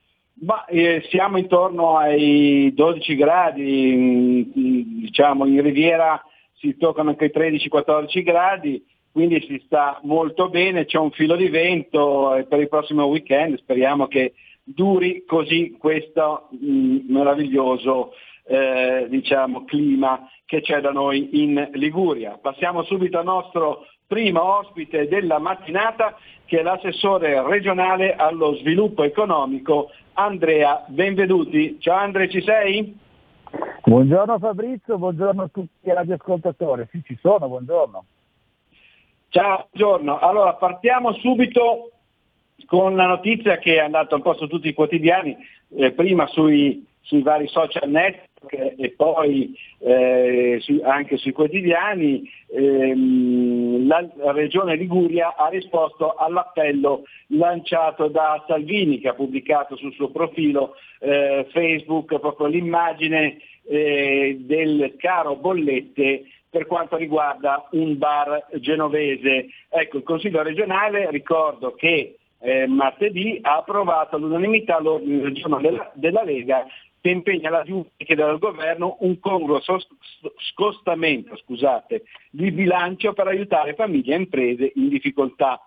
[0.45, 4.41] ma eh, siamo intorno ai 12 gradi, mm,
[5.01, 6.23] diciamo in riviera
[6.53, 11.49] si toccano anche i 13-14 gradi, quindi si sta molto bene, c'è un filo di
[11.49, 18.13] vento e per il prossimo weekend speriamo che duri così questo mm, meraviglioso
[18.45, 22.37] eh, diciamo, clima che c'è da noi in Liguria.
[22.41, 29.89] Passiamo subito al nostro primo ospite della mattinata che è l'assessore regionale allo sviluppo economico
[30.15, 31.77] Andrea Benveduti.
[31.79, 32.93] Ciao Andrea, ci sei?
[33.85, 36.85] Buongiorno Fabrizio, buongiorno a tutti i radioascoltatori.
[36.91, 38.03] Sì, ci sono, buongiorno.
[39.29, 40.19] Ciao, buongiorno.
[40.19, 41.91] Allora partiamo subito
[42.65, 45.37] con la notizia che è andata un po' su tutti i quotidiani,
[45.77, 52.29] eh, prima sui, sui vari social network e poi eh, su- anche sui quotidiani.
[52.53, 60.09] Ehm, la regione Liguria ha risposto all'appello lanciato da Salvini che ha pubblicato sul suo
[60.09, 63.37] profilo eh, Facebook proprio l'immagine
[63.67, 69.47] eh, del caro bollette per quanto riguarda un bar genovese.
[69.69, 75.89] Ecco, il Consiglio regionale, ricordo che eh, martedì ha approvato all'unanimità l'ordine del giorno della,
[75.93, 76.65] della Lega
[77.01, 79.59] che impegna la Giunta e chiede al governo un congruo
[80.37, 85.59] scostamento scusate, di bilancio per aiutare famiglie e imprese in difficoltà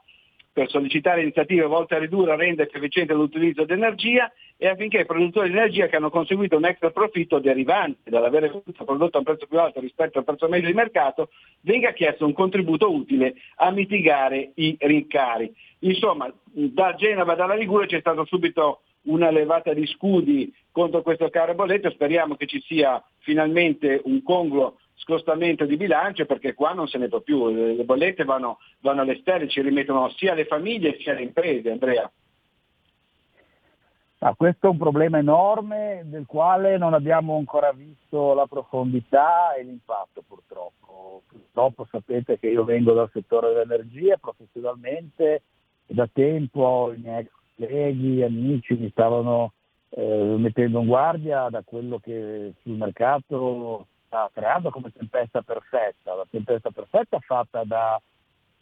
[0.55, 5.01] per sollecitare iniziative volte a ridurre e rendere più efficiente l'utilizzo di energia e affinché
[5.01, 9.25] i produttori di energia che hanno conseguito un extra profitto derivante dall'avere prodotto a un
[9.25, 11.31] prezzo più alto rispetto al prezzo medio di mercato
[11.63, 15.53] venga chiesto un contributo utile a mitigare i rincari.
[15.81, 21.29] Insomma, da Genova e dalla Liguria c'è stato subito una levata di scudi contro questo
[21.31, 26.87] caro bollette, speriamo che ci sia finalmente un congruo scostamento di bilancio perché qua non
[26.89, 30.99] se ne può più, le bollette vanno, vanno alle stelle, ci rimettono sia le famiglie
[31.01, 32.11] sia le imprese, Andrea.
[34.19, 39.65] Ah, questo è un problema enorme del quale non abbiamo ancora visto la profondità e
[39.65, 41.23] l'impatto purtroppo.
[41.29, 45.43] Purtroppo sapete che io vengo dal settore dell'energia professionalmente
[45.87, 49.53] e da tempo i miei colleghi, amici mi stavano
[49.91, 56.15] eh, mettendo in guardia da quello che sul mercato sta creando come tempesta perfetta.
[56.15, 58.01] La tempesta perfetta fatta da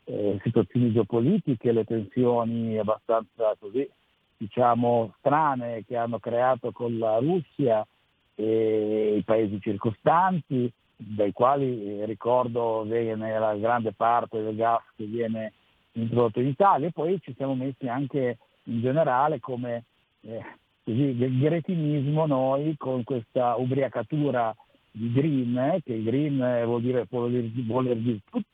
[0.05, 3.89] eh, situazioni geopolitiche, le tensioni abbastanza così,
[4.37, 7.87] diciamo, strane che hanno creato con la Russia
[8.35, 15.05] e i paesi circostanti, dai quali eh, ricordo viene la grande parte del gas che
[15.05, 15.53] viene
[15.93, 19.85] introdotto in Italia e poi ci siamo messi anche in generale come
[20.23, 20.45] eh,
[20.85, 24.55] così, del gretinismo noi con questa ubriacatura
[24.91, 28.47] di green, eh, che green eh, vuol dire, può voler, voler dire tutto,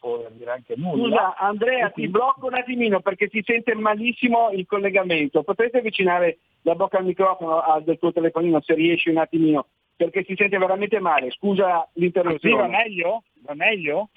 [0.00, 1.02] voler dire anche nulla.
[1.02, 5.42] Scusa Andrea, ti blocco un attimino perché si sente malissimo il collegamento.
[5.42, 10.24] Potresti avvicinare la bocca al microfono al del tuo telefonino se riesci un attimino, perché
[10.24, 11.30] si sente veramente male.
[11.30, 12.56] Scusa l'interruzione.
[12.56, 13.22] Così va meglio?
[13.42, 14.08] Va meglio?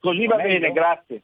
[0.00, 1.22] Così va, va bene, grazie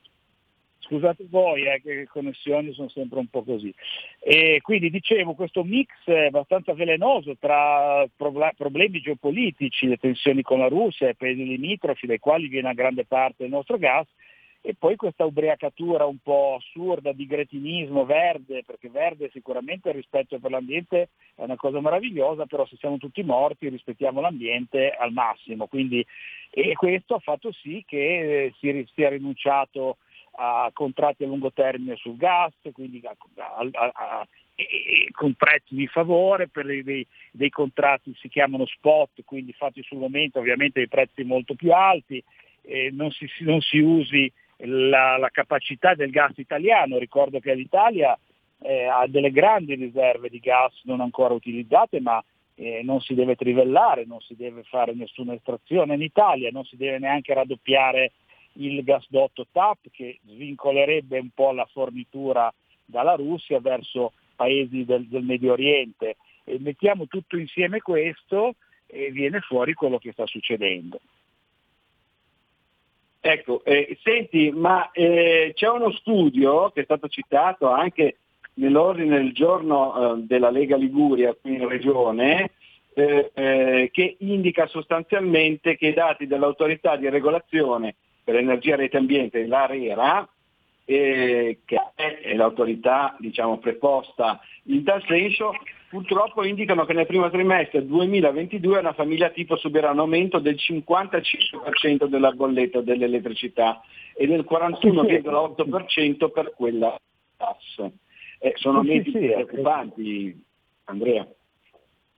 [0.79, 3.73] scusate voi eh, che le connessioni sono sempre un po' così.
[4.21, 11.07] E quindi dicevo, questo mix abbastanza velenoso tra problemi geopolitici, le tensioni con la Russia
[11.07, 14.07] e i paesi limitrofi dai quali viene una grande parte del nostro gas,
[14.61, 20.39] e poi questa ubriacatura un po' assurda di gretinismo verde, perché verde sicuramente il rispetto
[20.39, 25.69] per l'ambiente è una cosa meravigliosa, però se siamo tutti morti rispettiamo l'ambiente al massimo.
[25.69, 26.05] Quindi,
[26.51, 29.99] e questo ha fatto sì che si sia rinunciato
[30.41, 33.17] a contratti a lungo termine sul gas, quindi a,
[33.73, 34.29] a, a,
[35.11, 40.39] con prezzi di favore, per dei, dei, contratti si chiamano spot, quindi fatti sul momento
[40.39, 42.23] ovviamente dei prezzi molto più alti,
[42.63, 48.17] eh, non, si, non, si, usi la, la, capacità del gas italiano, ricordo che l'Italia
[48.61, 52.23] eh, ha delle grandi riserve di gas non ancora utilizzate, ma
[52.55, 55.95] eh, non si deve trivellare, non si deve fare nessuna estrazione.
[55.95, 58.13] In Italia, non si deve neanche raddoppiare
[58.59, 62.53] il gasdotto TAP che svincolerebbe un po' la fornitura
[62.85, 66.17] dalla Russia verso paesi del, del Medio Oriente.
[66.45, 68.55] E mettiamo tutto insieme questo
[68.87, 70.99] e viene fuori quello che sta succedendo.
[73.21, 78.19] Ecco, eh, senti, ma eh, c'è uno studio che è stato citato anche
[78.55, 82.53] nell'ordine del giorno eh, della Lega Liguria qui in Regione,
[82.95, 87.97] eh, eh, che indica sostanzialmente che i dati dell'autorità di regolazione
[88.29, 90.29] per energia, rete ambiente, l'ARERA,
[90.85, 95.53] eh, che è l'autorità diciamo, preposta in tal senso,
[95.89, 102.05] purtroppo indicano che nel primo trimestre 2022 una famiglia tipo subirà un aumento del 55%
[102.05, 103.81] della bolletta dell'elettricità
[104.15, 106.95] e del 41,8% per quella
[107.35, 107.91] gas.
[108.41, 110.45] Eh, sono aumenti sì, sì, preoccupanti,
[110.85, 111.27] Andrea.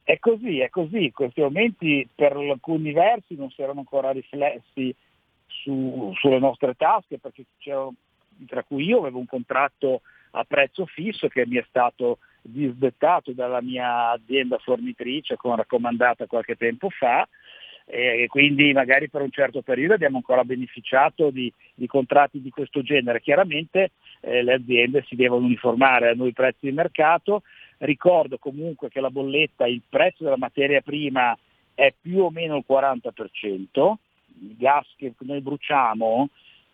[0.02, 4.92] È così, è così, questi aumenti per alcuni versi non si erano ancora riflessi
[5.50, 7.44] su, sulle nostre tasche, perché
[8.46, 13.60] tra cui io avevo un contratto a prezzo fisso che mi è stato disdettato dalla
[13.60, 17.28] mia azienda fornitrice con raccomandata qualche tempo fa
[17.92, 22.82] e quindi magari per un certo periodo abbiamo ancora beneficiato di, di contratti di questo
[22.82, 23.20] genere.
[23.20, 23.90] Chiaramente
[24.20, 27.42] eh, le aziende si devono uniformare a noi prezzi di mercato.
[27.78, 31.36] Ricordo comunque che la bolletta, il prezzo della materia prima
[31.74, 33.94] è più o meno il 40%,
[34.40, 36.28] il gas che noi bruciamo,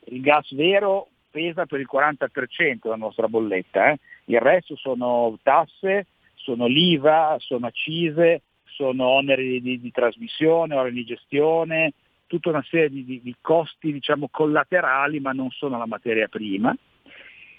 [0.07, 3.99] il gas vero pesa per il 40% della nostra bolletta, eh?
[4.27, 11.05] il resto sono tasse, sono l'IVA, sono accise, sono oneri di, di trasmissione, oneri di
[11.05, 11.93] gestione,
[12.27, 16.75] tutta una serie di, di, di costi diciamo, collaterali ma non sono la materia prima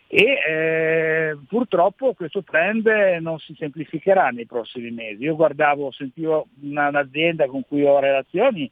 [0.10, 2.88] e eh, purtroppo questo trend
[3.20, 5.24] non si semplificherà nei prossimi mesi.
[5.24, 8.72] Io guardavo, sentivo una, un'azienda con cui ho relazioni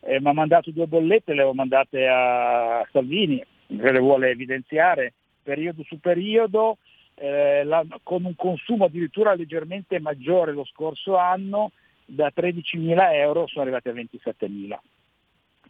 [0.00, 5.14] eh, mi ha mandato due bollette, le ho mandate a Salvini, che le vuole evidenziare
[5.42, 6.78] periodo su periodo,
[7.14, 11.72] eh, la, con un consumo addirittura leggermente maggiore lo scorso anno
[12.04, 14.78] da 13.000 euro sono arrivati a 27.000,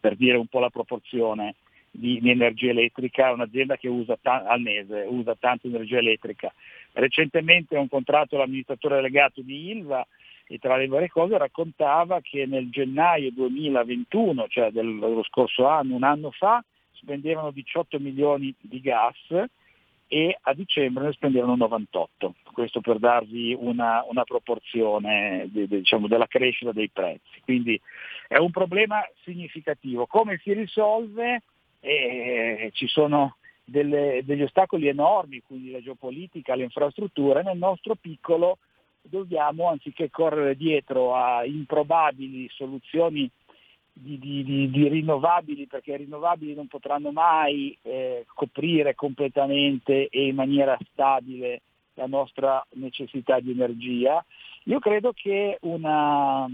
[0.01, 1.55] per dire un po' la proporzione
[1.91, 6.53] di, di energia elettrica, un'azienda che usa ta- al mese usa tanta energia elettrica.
[6.93, 10.07] Recentemente ho incontrato l'amministratore delegato di Ilva
[10.49, 16.05] e tra le varie cose raccontava che nel gennaio 2021, cioè dello scorso anno, un
[16.05, 19.17] anno fa, spendevano 18 milioni di gas
[20.09, 26.07] e a dicembre ne spendevano 98, questo per darvi una, una proporzione de, de, diciamo,
[26.07, 27.41] della crescita dei prezzi.
[27.43, 27.81] Quindi
[28.29, 30.07] è un problema significativo.
[30.07, 31.43] Come si risolve?
[31.81, 38.59] Eh, ci sono delle, degli ostacoli enormi, quindi la geopolitica, le infrastrutture, nel nostro piccolo
[39.09, 43.31] dobbiamo, anziché correre dietro a improbabili soluzioni
[43.93, 50.27] di, di, di, di rinnovabili, perché i rinnovabili non potranno mai eh, coprire completamente e
[50.27, 51.63] in maniera stabile
[51.95, 54.25] la nostra necessità di energia,
[54.65, 56.47] io credo che una,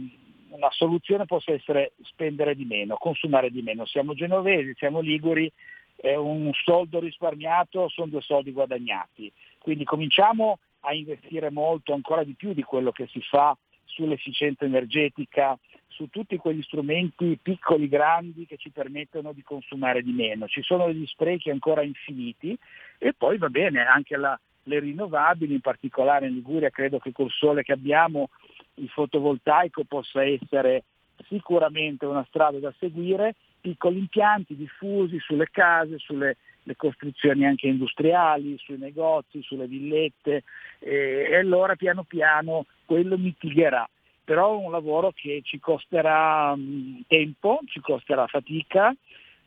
[0.50, 3.86] una soluzione possa essere spendere di meno, consumare di meno.
[3.86, 5.50] Siamo genovesi, siamo liguri,
[5.96, 9.32] eh, un soldo risparmiato sono due soldi guadagnati.
[9.58, 15.58] Quindi cominciamo a investire molto, ancora di più di quello che si fa sull'efficienza energetica,
[15.88, 20.46] su tutti quegli strumenti piccoli, grandi che ci permettono di consumare di meno.
[20.46, 22.56] Ci sono degli sprechi ancora infiniti
[22.98, 27.30] e poi va bene anche la, le rinnovabili, in particolare in Liguria credo che col
[27.30, 28.30] sole che abbiamo
[28.74, 30.84] il fotovoltaico possa essere
[31.28, 36.36] sicuramente una strada da seguire, piccoli impianti diffusi sulle case, sulle
[36.76, 40.42] costruzioni anche industriali, sui negozi, sulle villette
[40.80, 43.88] eh, e allora piano piano quello mitigherà.
[44.24, 48.94] Però è un lavoro che ci costerà mh, tempo, ci costerà fatica,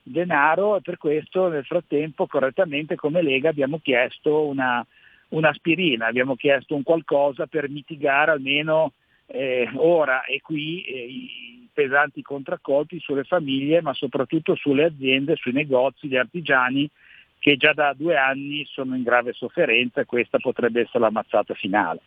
[0.02, 4.86] denaro e per questo nel frattempo correttamente come Lega abbiamo chiesto una,
[5.30, 8.94] un'aspirina, abbiamo chiesto un qualcosa per mitigare almeno
[9.28, 16.08] eh, ora e qui eh, pesanti contraccolpi sulle famiglie, ma soprattutto sulle aziende, sui negozi,
[16.08, 16.90] gli artigiani
[17.38, 21.54] che già da due anni sono in grave sofferenza e questa potrebbe essere la mazzata
[21.54, 22.00] finale.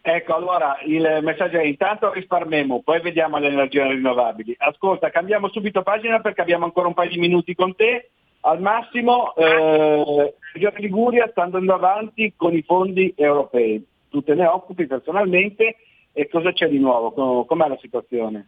[0.00, 4.54] Ecco, allora il messaggio è intanto risparmiamo, poi vediamo le energie rinnovabili.
[4.58, 8.10] Ascolta, cambiamo subito pagina perché abbiamo ancora un paio di minuti con te.
[8.40, 13.82] Al massimo, eh, Regione Liguria sta andando avanti con i fondi europei.
[14.10, 15.76] Tu te ne occupi personalmente
[16.16, 17.44] e cosa c'è di nuovo?
[17.44, 18.46] Com'è la situazione?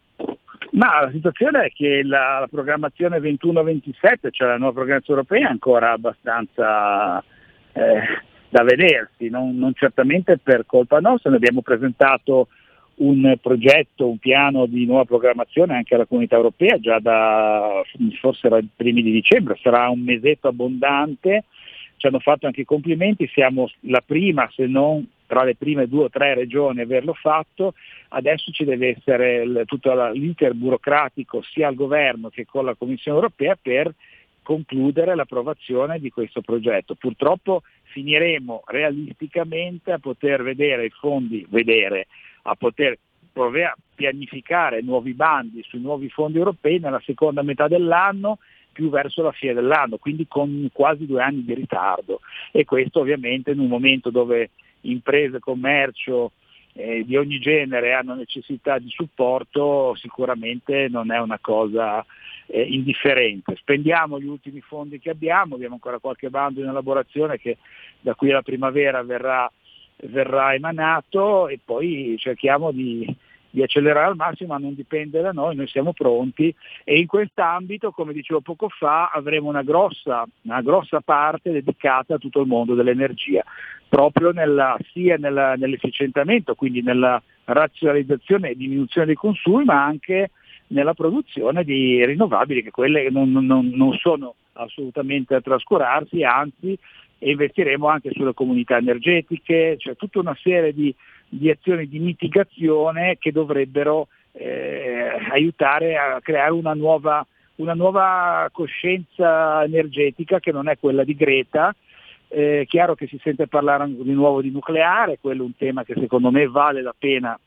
[0.70, 5.50] Ma la situazione è che la, la programmazione 21-27, cioè la nuova programmazione europea, è
[5.50, 7.18] ancora abbastanza
[7.72, 8.00] eh,
[8.48, 12.48] da vedersi, non, non, certamente per colpa nostra, noi abbiamo presentato
[12.98, 17.82] un progetto, un piano di nuova programmazione anche alla comunità europea già da
[18.20, 21.44] forse i primi di dicembre, sarà un mesetto abbondante,
[21.96, 26.10] ci hanno fatto anche complimenti, siamo la prima se non tra le prime due o
[26.10, 27.74] tre regioni averlo fatto,
[28.08, 33.18] adesso ci deve essere il, tutto l'iter burocratico sia al governo che con la Commissione
[33.18, 33.92] europea per
[34.42, 36.94] concludere l'approvazione di questo progetto.
[36.94, 42.06] Purtroppo finiremo realisticamente a poter vedere i fondi, vedere,
[42.42, 42.96] a poter
[43.32, 48.38] provare a pianificare nuovi bandi sui nuovi fondi europei nella seconda metà dell'anno
[48.72, 52.20] più verso la fine dell'anno, quindi con quasi due anni di ritardo
[52.52, 54.50] e questo ovviamente in un momento dove
[54.90, 56.32] imprese, commercio
[56.72, 62.04] eh, di ogni genere hanno necessità di supporto, sicuramente non è una cosa
[62.46, 63.56] eh, indifferente.
[63.56, 67.56] Spendiamo gli ultimi fondi che abbiamo, abbiamo ancora qualche bando in elaborazione che
[68.00, 69.50] da qui alla primavera verrà,
[70.04, 73.06] verrà emanato e poi cerchiamo di,
[73.50, 76.54] di accelerare al massimo, ma non dipende da noi, noi siamo pronti.
[76.84, 82.18] E in quest'ambito, come dicevo poco fa, avremo una grossa, una grossa parte dedicata a
[82.18, 83.42] tutto il mondo dell'energia,
[83.88, 90.30] proprio nella, sia nella, nell'efficientamento, quindi nella razionalizzazione e diminuzione dei consumi, ma anche
[90.68, 96.76] nella produzione di rinnovabili, che quelle non, non, non sono assolutamente a trascurarsi, anzi
[97.18, 100.94] investiremo anche sulle comunità energetiche, cioè tutta una serie di
[101.36, 107.26] di azioni di mitigazione che dovrebbero eh, aiutare a creare una nuova,
[107.56, 111.74] una nuova, coscienza energetica che non è quella di Greta.
[112.28, 115.84] È eh, chiaro che si sente parlare di nuovo di nucleare, quello è un tema
[115.84, 117.38] che secondo me vale la pena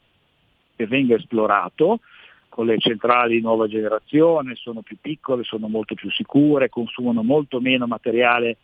[0.75, 1.99] che venga esplorato
[2.47, 7.59] con le centrali di nuova generazione, sono più piccole, sono molto più sicure, consumano molto
[7.59, 8.57] meno materiale,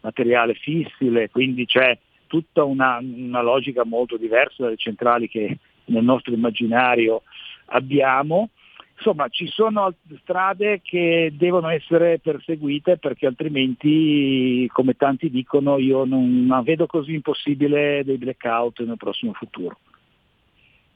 [0.00, 1.98] materiale fissile, quindi c'è
[2.32, 7.24] tutta una, una logica molto diversa dalle centrali che nel nostro immaginario
[7.66, 8.48] abbiamo.
[8.96, 16.46] Insomma, ci sono strade che devono essere perseguite perché altrimenti, come tanti dicono, io non,
[16.46, 19.76] non vedo così impossibile dei blackout nel prossimo futuro.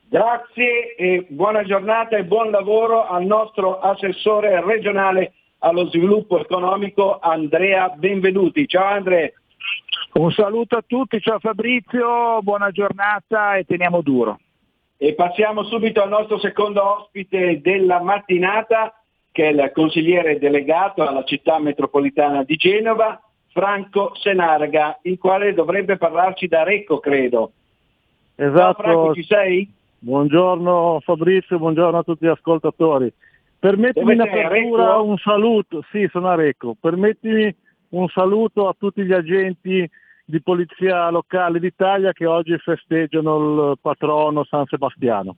[0.09, 7.91] Grazie e buona giornata e buon lavoro al nostro assessore regionale allo sviluppo economico Andrea
[7.91, 8.66] Benvenuti.
[8.66, 9.30] Ciao Andrea.
[10.14, 14.39] Un saluto a tutti, ciao Fabrizio, buona giornata e teniamo duro.
[14.97, 18.99] E passiamo subito al nostro secondo ospite della mattinata,
[19.31, 25.99] che è il consigliere delegato alla città metropolitana di Genova, Franco Senarga, il quale dovrebbe
[25.99, 27.53] parlarci da Recco, credo.
[28.35, 28.83] Esatto.
[28.83, 29.71] Ciao Franco, ci sei?
[29.99, 33.12] Buongiorno Fabrizio, buongiorno a tutti gli ascoltatori.
[33.59, 37.55] Permettimi in Dove sei, a apertura un saluto, sì sono a Recco, permettimi
[37.91, 39.89] un saluto a tutti gli agenti
[40.24, 45.37] di polizia locale d'Italia che oggi festeggiano il patrono San Sebastiano.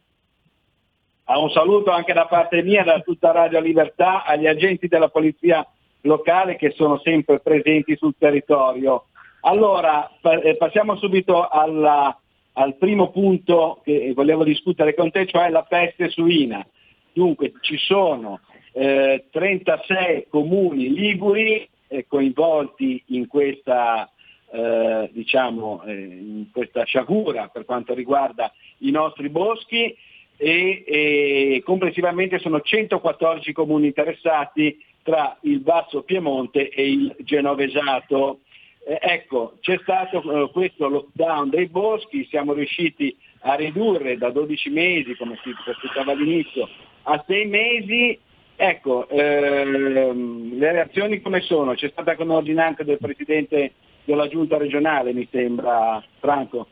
[1.24, 5.66] Ah, un saluto anche da parte mia, da tutta Radio Libertà, agli agenti della polizia
[6.02, 9.08] locale che sono sempre presenti sul territorio.
[9.40, 10.10] Allora,
[10.42, 12.18] eh, passiamo subito alla-
[12.54, 16.66] al primo punto che volevo discutere con te, cioè la peste suina.
[17.12, 18.40] Dunque, ci sono
[18.72, 21.68] eh, 36 comuni liguri
[22.06, 24.10] coinvolti in questa,
[24.50, 29.96] eh, diciamo, eh, in questa sciagura per quanto riguarda i nostri boschi
[30.36, 38.40] e, e complessivamente sono 114 comuni interessati tra il Basso Piemonte e il Genovesato.
[38.86, 44.70] Eh, ecco, c'è stato eh, questo lockdown dei boschi, siamo riusciti a ridurre da 12
[44.70, 46.68] mesi, come si aspettava all'inizio,
[47.02, 48.18] a 6 mesi.
[48.60, 51.74] Ecco, ehm, le reazioni come sono?
[51.74, 56.66] C'è stata anche un'ordinanza del Presidente della Giunta regionale, mi sembra, Franco.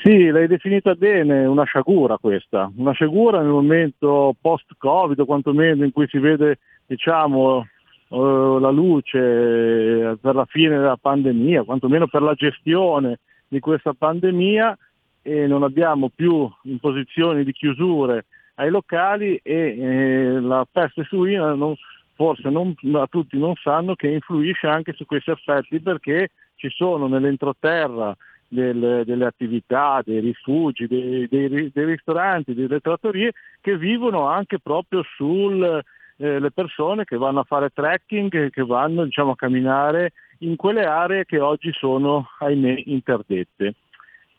[0.00, 6.06] Sì, l'hai definita bene, una sciagura questa, una sciagura nel momento post-Covid, quantomeno in cui
[6.06, 7.66] si vede diciamo,
[8.08, 13.18] eh, la luce eh, per la fine della pandemia, quantomeno per la gestione
[13.48, 14.78] di questa pandemia
[15.20, 18.26] e non abbiamo più imposizioni di chiusure
[18.58, 21.76] ai locali e eh, la peste suina non-
[22.14, 27.06] forse non, a tutti non sanno che influisce anche su questi aspetti perché ci sono
[27.06, 28.16] nell'entroterra
[28.48, 35.04] del- delle attività, dei rifugi, dei, dei dei ristoranti, delle trattorie che vivono anche proprio
[35.16, 35.84] sulle
[36.52, 41.38] persone che vanno a fare trekking, che vanno diciamo, a camminare in quelle aree che
[41.38, 43.74] oggi sono, ahimè, interdette.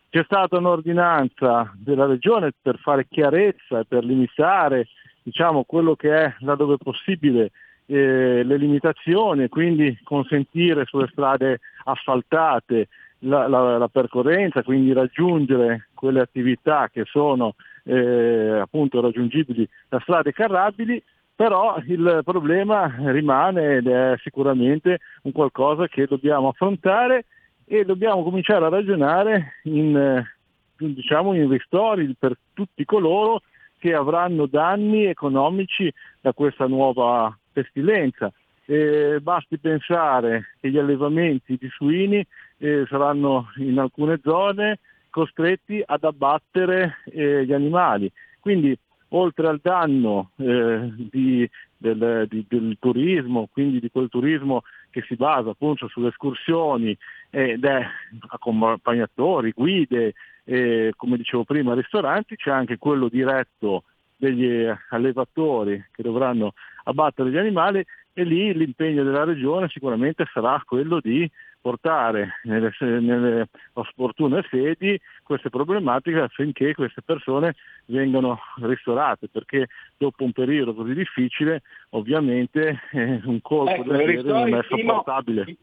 [0.09, 4.87] C'è stata un'ordinanza della Regione per fare chiarezza e per limitare
[5.21, 7.51] diciamo, quello che è, laddove possibile,
[7.85, 12.87] eh, le limitazioni e quindi consentire sulle strade asfaltate
[13.19, 17.53] la, la- la percorrenza, quindi raggiungere quelle attività che sono
[17.83, 21.01] eh, appunto raggiungibili da strade carrabili,
[21.35, 27.25] però il problema rimane ed è sicuramente un qualcosa che dobbiamo affrontare
[27.71, 30.25] e dobbiamo cominciare a ragionare in, eh,
[30.75, 33.43] diciamo, in ristori per tutti coloro
[33.77, 38.33] che avranno danni economici da questa nuova pestilenza.
[38.65, 42.25] Eh, basti pensare che gli allevamenti di suini
[42.57, 44.79] eh, saranno in alcune zone
[45.11, 48.11] costretti ad abbattere eh, gli animali.
[48.39, 48.75] Quindi
[49.09, 51.47] oltre al danno eh, di-
[51.77, 56.97] del, di- del turismo, quindi di quel turismo che si basa appunto sulle escursioni
[57.29, 57.85] ed è
[58.27, 60.13] accompagnatori, guide,
[60.43, 63.83] eh, come dicevo prima, ristoranti, c'è anche quello diretto
[64.15, 67.85] degli allevatori che dovranno abbattere gli animali
[68.19, 71.29] e lì l'impegno della regione sicuramente sarà quello di
[71.61, 77.55] portare nelle, nelle opportune sedi queste problematiche affinché queste persone
[77.85, 79.67] vengano ristorate, perché
[79.97, 81.61] dopo un periodo così difficile
[81.91, 85.57] ovviamente eh, un colpo Ecco, del genere non è primo- sopportabile.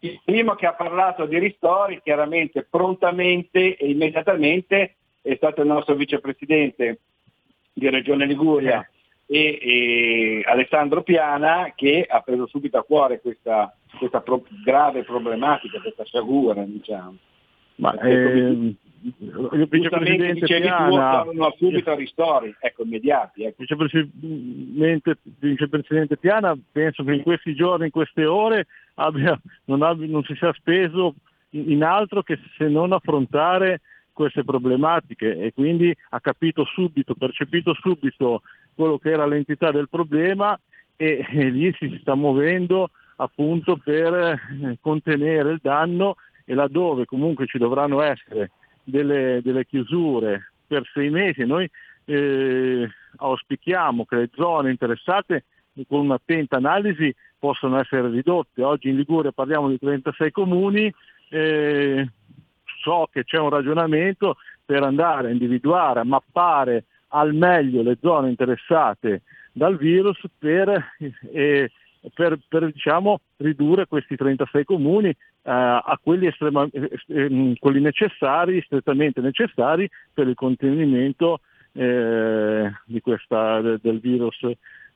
[0.00, 5.94] Il primo che ha parlato di ristori, chiaramente, prontamente e immediatamente, è stato il nostro
[5.94, 7.00] vicepresidente
[7.72, 8.86] di Regione Liguria
[9.26, 15.80] e, e Alessandro Piana che ha preso subito a cuore questa, questa pro- grave problematica,
[15.80, 17.16] questa sciagura, diciamo.
[17.76, 23.44] Ma ehm, il vicepresidente Piana, servono subito ristori, ecco, immediati.
[23.44, 23.56] Ecco.
[23.58, 30.22] vicepresidente, vicepresidente Piana penso che in questi giorni, in queste ore abbia- non, abbia- non
[30.22, 31.14] si sia speso
[31.50, 33.80] in altro che se non affrontare
[34.12, 38.40] queste problematiche e quindi ha capito subito, percepito subito
[38.76, 40.58] quello che era l'entità del problema
[40.94, 47.46] e, e lì si sta muovendo appunto per eh, contenere il danno e laddove comunque
[47.46, 48.52] ci dovranno essere
[48.84, 51.68] delle, delle chiusure per sei mesi, noi
[52.04, 55.44] eh, auspichiamo che le zone interessate
[55.88, 58.62] con un'attenta analisi possano essere ridotte.
[58.62, 60.92] Oggi in Liguria parliamo di 36 comuni,
[61.28, 62.08] eh,
[62.82, 68.28] so che c'è un ragionamento per andare a individuare, a mappare al meglio le zone
[68.28, 69.22] interessate
[69.52, 70.92] dal virus per,
[71.32, 71.70] eh,
[72.14, 79.20] per, per diciamo, ridurre questi 36 comuni eh, a quelli, estrema, eh, quelli, necessari, strettamente
[79.20, 81.40] necessari per il contenimento
[81.72, 84.38] eh, di questa, del virus,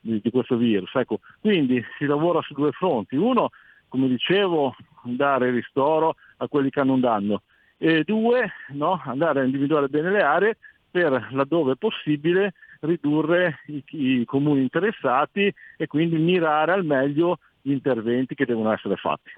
[0.01, 0.95] di, di questo virus.
[0.95, 3.16] Ecco, quindi si lavora su due fronti.
[3.16, 3.51] Uno,
[3.89, 4.74] come dicevo,
[5.05, 7.43] dare ristoro a quelli che hanno un danno
[7.82, 10.59] e due, no, andare a individuare bene le aree
[10.90, 18.34] per laddove possibile ridurre i, i, comuni interessati e quindi mirare al meglio gli interventi
[18.34, 19.30] che devono essere fatti.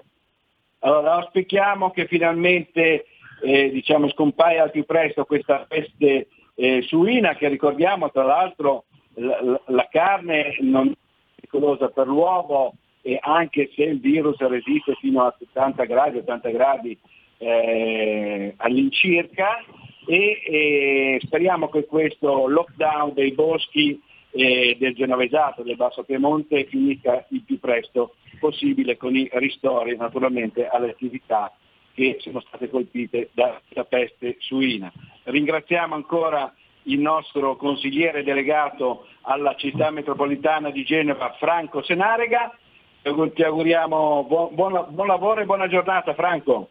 [0.79, 3.05] Allora auspichiamo che finalmente
[3.41, 8.85] eh, diciamo, scompaia al più presto questa peste eh, suina che ricordiamo tra l'altro
[9.15, 10.93] la, la carne non è
[11.35, 16.97] pericolosa per l'uomo e anche se il virus resiste fino a 70 gradi, 80 gradi
[17.37, 19.63] eh, all'incirca
[20.05, 24.01] e, e, speriamo che questo lockdown dei boschi
[24.31, 30.67] eh, del Genovesato, del Basso Piemonte finisca il più presto possibile con i ristori naturalmente
[30.67, 31.51] alle attività
[31.93, 34.91] che sono state colpite da, da peste suina.
[35.23, 36.53] Ringraziamo ancora
[36.83, 42.57] il nostro consigliere delegato alla città metropolitana di Genova, Franco Senarega.
[43.01, 46.69] Ti auguriamo buon, buon, buon lavoro e buona giornata Franco.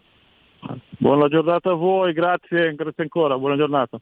[1.02, 4.00] Buona giornata a voi, grazie, grazie ancora, buona giornata.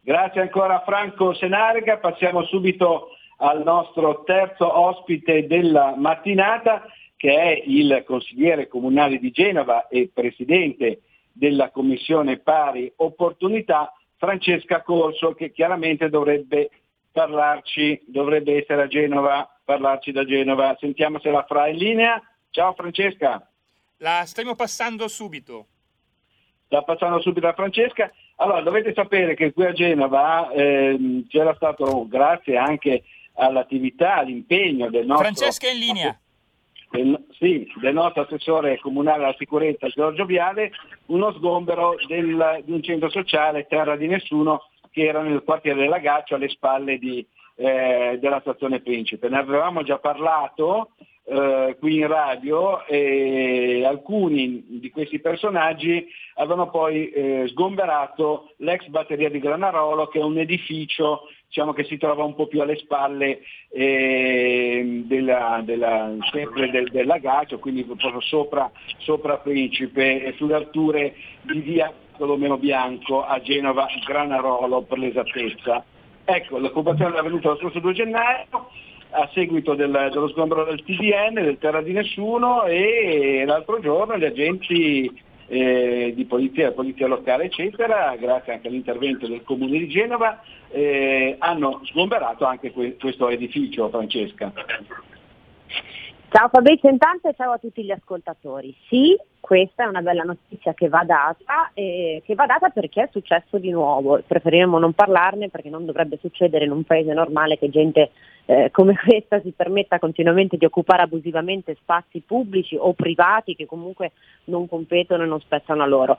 [0.00, 3.08] Grazie ancora a Franco Senarga, passiamo subito
[3.38, 6.84] al nostro terzo ospite della mattinata
[7.16, 11.00] che è il consigliere comunale di Genova e presidente
[11.32, 16.70] della Commissione Pari Opportunità, Francesca Corso, che chiaramente dovrebbe
[17.10, 20.76] parlarci, dovrebbe essere a Genova, parlarci da Genova.
[20.78, 22.22] Sentiamo se la fra in linea.
[22.50, 23.44] Ciao Francesca.
[23.96, 25.66] La stiamo passando subito.
[26.66, 28.12] Sta passando subito a Francesca.
[28.36, 35.06] Allora, dovete sapere che qui a Genova ehm, c'era stato, grazie anche all'attività, all'impegno del
[35.06, 35.26] nostro...
[35.26, 36.18] Francesca in linea.
[36.90, 40.72] Del, sì, del nostro assessore comunale alla sicurezza Giorgio Viale,
[41.06, 45.98] uno sgombero del, di un centro sociale Terra di Nessuno che era nel quartiere della
[45.98, 47.26] Gaccio alle spalle di,
[47.56, 49.28] eh, della stazione Principe.
[49.28, 50.92] Ne avevamo già parlato
[51.28, 59.28] eh, qui in radio e alcuni di questi personaggi avevano poi eh, sgomberato l'ex batteria
[59.28, 63.40] di Granarolo che è un edificio diciamo, che si trova un po' più alle spalle
[63.70, 71.14] eh, della, della, sempre del, del lagaggio, quindi proprio sopra, sopra Principe e sulle alture
[71.42, 75.84] di via Colomeno Bianco a Genova Granarolo per l'esattezza.
[76.24, 78.68] Ecco, l'occupazione è avvenuta lo scorso 2 gennaio,
[79.10, 84.24] a seguito del, dello sgombero del TDN, del Terra di Nessuno e l'altro giorno gli
[84.24, 91.36] agenti eh, di polizia, polizia locale eccetera, grazie anche all'intervento del comune di Genova, eh,
[91.38, 94.52] hanno sgomberato anche que- questo edificio, Francesca.
[96.28, 98.76] Ciao Fabrizio intanto e ciao a tutti gli ascoltatori.
[98.88, 99.16] Sì,
[99.46, 103.58] questa è una bella notizia che va data, eh, che va data perché è successo
[103.58, 104.20] di nuovo.
[104.26, 108.10] Preferiremmo non parlarne perché non dovrebbe succedere in un paese normale che gente
[108.46, 114.10] eh, come questa si permetta continuamente di occupare abusivamente spazi pubblici o privati che comunque
[114.46, 116.18] non competono e non spettano a loro.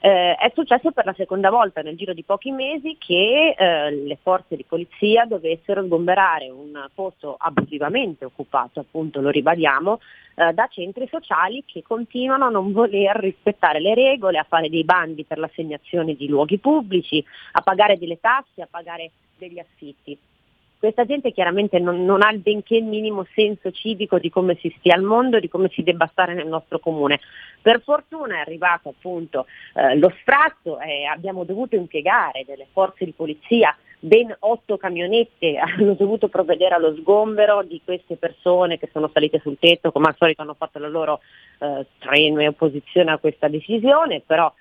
[0.00, 4.18] Eh, è successo per la seconda volta nel giro di pochi mesi che eh, le
[4.22, 9.98] forze di polizia dovessero sgomberare un posto abusivamente occupato, appunto lo ribadiamo,
[10.38, 14.84] eh, da centri sociali che continuano a non voler rispettare le regole, a fare dei
[14.84, 20.18] bandi per l'assegnazione di luoghi pubblici, a pagare delle tasse, a pagare degli affitti
[20.78, 24.94] questa gente chiaramente non, non, ha il benché minimo senso civico di come si stia
[24.94, 27.18] al mondo, di come si debba stare nel nostro comune.
[27.60, 33.10] Per fortuna è arrivato appunto eh, lo sfratto e abbiamo dovuto impiegare delle forze di
[33.12, 39.40] polizia, ben otto camionette hanno dovuto provvedere allo sgombero di queste persone che sono salite
[39.40, 41.20] sul tetto, come al solito hanno fatto la loro
[41.58, 44.52] eh, strenua opposizione a questa decisione, però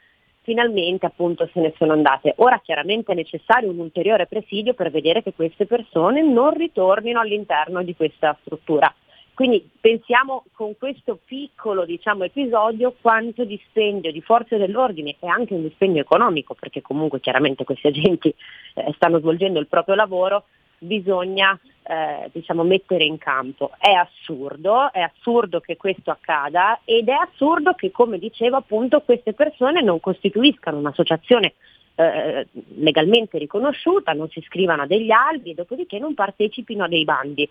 [0.42, 2.34] finalmente appunto se ne sono andate.
[2.38, 7.84] Ora chiaramente è necessario un ulteriore presidio per vedere che queste persone non ritornino all'interno
[7.84, 8.94] di questa struttura.
[9.38, 15.62] Quindi pensiamo con questo piccolo diciamo, episodio quanto dispendio di forze dell'ordine e anche un
[15.62, 18.34] dispendio economico, perché comunque chiaramente questi agenti
[18.74, 20.46] eh, stanno svolgendo il proprio lavoro,
[20.80, 23.74] bisogna eh, diciamo, mettere in campo.
[23.78, 29.34] È assurdo, è assurdo che questo accada ed è assurdo che, come dicevo appunto, queste
[29.34, 31.54] persone non costituiscano un'associazione
[31.94, 37.04] eh, legalmente riconosciuta, non si iscrivano a degli albi e dopodiché non partecipino a dei
[37.04, 37.48] bandi.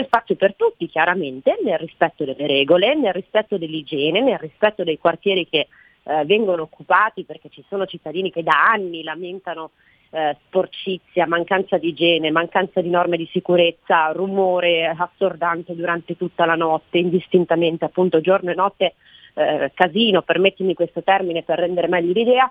[0.00, 4.98] C'è spazio per tutti, chiaramente, nel rispetto delle regole, nel rispetto dell'igiene, nel rispetto dei
[4.98, 5.68] quartieri che
[6.04, 9.72] eh, vengono occupati perché ci sono cittadini che da anni lamentano
[10.10, 16.54] eh, sporcizia, mancanza di igiene, mancanza di norme di sicurezza, rumore assordante durante tutta la
[16.54, 18.94] notte, indistintamente appunto giorno e notte,
[19.34, 22.50] eh, casino, permettimi questo termine per rendere meglio l'idea,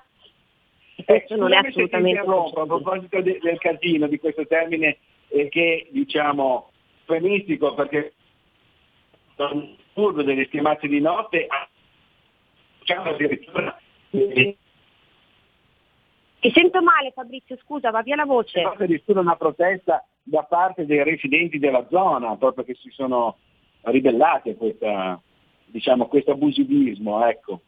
[0.95, 4.97] e questo non è assolutamente a proposito de- del casino, di questo termine
[5.29, 6.68] eh, che diciamo
[7.09, 8.13] eufemistico perché
[9.35, 11.47] sono assurdo delle schiamazze di notte
[12.79, 13.79] diciamo addirittura
[14.11, 14.57] eh,
[16.39, 18.61] Ti sento male Fabrizio, scusa, va via la voce.
[18.61, 23.37] c'è addirittura una protesta da parte dei residenti della zona proprio che si sono
[23.81, 25.19] ribellati a questa,
[25.65, 27.61] diciamo, questo abusivismo ecco.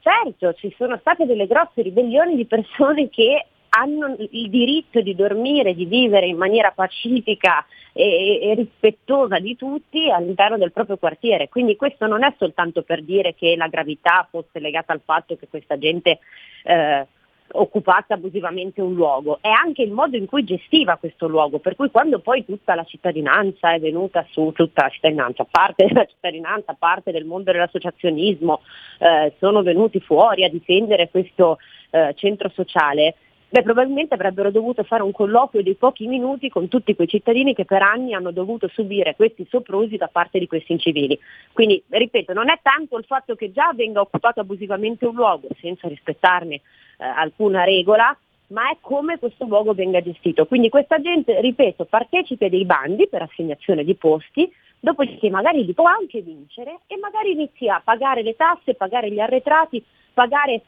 [0.00, 5.74] Certo, ci sono state delle grosse ribellioni di persone che hanno il diritto di dormire,
[5.74, 11.48] di vivere in maniera pacifica e, e rispettosa di tutti all'interno del proprio quartiere.
[11.48, 15.48] Quindi questo non è soltanto per dire che la gravità fosse legata al fatto che
[15.48, 16.18] questa gente
[16.64, 17.06] eh,
[17.52, 21.90] occupasse abusivamente un luogo, è anche il modo in cui gestiva questo luogo, per cui
[21.90, 27.10] quando poi tutta la cittadinanza è venuta su, tutta la cittadinanza, parte della cittadinanza, parte
[27.10, 28.60] del mondo dell'associazionismo,
[28.98, 31.58] eh, sono venuti fuori a difendere questo
[31.90, 33.16] eh, centro sociale,
[33.52, 37.66] beh, probabilmente avrebbero dovuto fare un colloquio di pochi minuti con tutti quei cittadini che
[37.66, 41.18] per anni hanno dovuto subire questi soprusi da parte di questi incivili.
[41.52, 45.86] Quindi, ripeto, non è tanto il fatto che già venga occupato abusivamente un luogo senza
[45.86, 46.62] rispettarne eh,
[47.04, 48.16] alcuna regola,
[48.48, 50.46] ma è come questo luogo venga gestito.
[50.46, 54.50] Quindi questa gente, ripeto, partecipa dei bandi per assegnazione di posti,
[54.80, 59.20] dopodiché magari li può anche vincere e magari inizia a pagare le tasse, pagare gli
[59.20, 59.84] arretrati,
[60.14, 60.62] pagare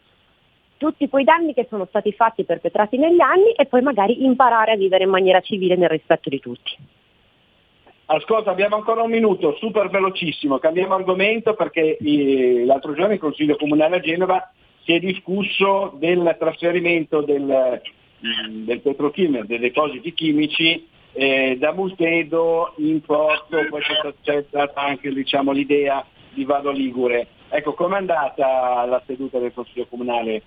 [0.77, 4.73] tutti quei danni che sono stati fatti e perpetrati negli anni e poi magari imparare
[4.73, 6.77] a vivere in maniera civile nel rispetto di tutti.
[8.07, 13.57] Ascolta, abbiamo ancora un minuto, super velocissimo, cambiamo argomento perché eh, l'altro giorno il Consiglio
[13.57, 14.53] Comunale a Genova
[14.85, 17.81] si è discusso del trasferimento del,
[18.27, 23.81] mm, del petrochimico, dei depositi chimici eh, da Multedo in Porto, poi
[24.23, 27.29] c'è stata anche diciamo, l'idea di Vado Ligure.
[27.49, 30.43] Ecco, com'è andata la seduta del Consiglio Comunale?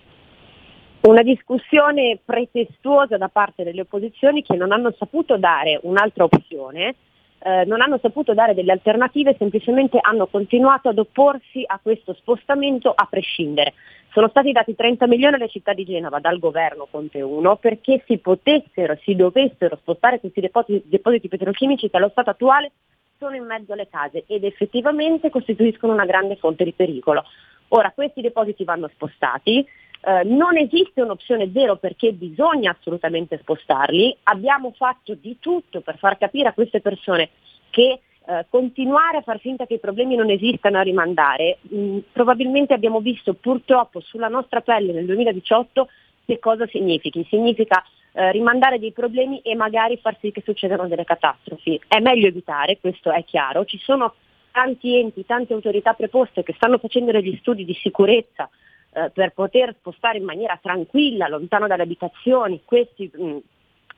[1.01, 6.95] Una discussione pretestuosa da parte delle opposizioni che non hanno saputo dare un'altra opzione,
[7.39, 12.91] eh, non hanno saputo dare delle alternative, semplicemente hanno continuato ad opporsi a questo spostamento
[12.93, 13.73] a prescindere.
[14.11, 18.17] Sono stati dati 30 milioni alle città di Genova dal governo Conte 1 perché si
[18.17, 22.71] potessero, si dovessero spostare questi depositi, depositi petrochimici che allo stato attuale
[23.19, 27.23] sono in mezzo alle case ed effettivamente costituiscono una grande fonte di pericolo.
[27.69, 29.65] Ora questi depositi vanno spostati,
[30.01, 36.17] eh, non esiste un'opzione zero perché bisogna assolutamente spostarli, abbiamo fatto di tutto per far
[36.17, 37.29] capire a queste persone
[37.69, 42.73] che eh, continuare a far finta che i problemi non esistano a rimandare, mh, probabilmente
[42.73, 45.87] abbiamo visto purtroppo sulla nostra pelle nel 2018
[46.25, 47.25] che cosa significhi.
[47.29, 51.79] Significa eh, rimandare dei problemi e magari far sì che succedano delle catastrofi.
[51.87, 53.63] È meglio evitare, questo è chiaro.
[53.63, 54.13] Ci sono
[54.51, 58.49] tanti enti, tante autorità preposte che stanno facendo degli studi di sicurezza
[58.91, 63.37] eh, per poter spostare in maniera tranquilla, lontano dalle abitazioni, questi mh,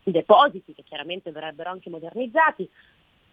[0.04, 2.70] depositi che chiaramente verrebbero anche modernizzati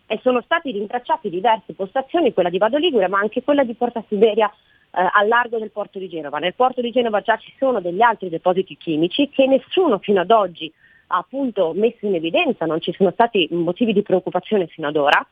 [0.06, 4.04] e sono stati rintracciati diverse postazioni, quella di Vado Ligure ma anche quella di Porta
[4.08, 6.38] Siberia eh, al largo del porto di Genova.
[6.38, 10.30] Nel porto di Genova già ci sono degli altri depositi chimici che nessuno fino ad
[10.30, 10.72] oggi
[11.08, 15.26] ha appunto messo in evidenza, non ci sono stati motivi di preoccupazione fino ad ora.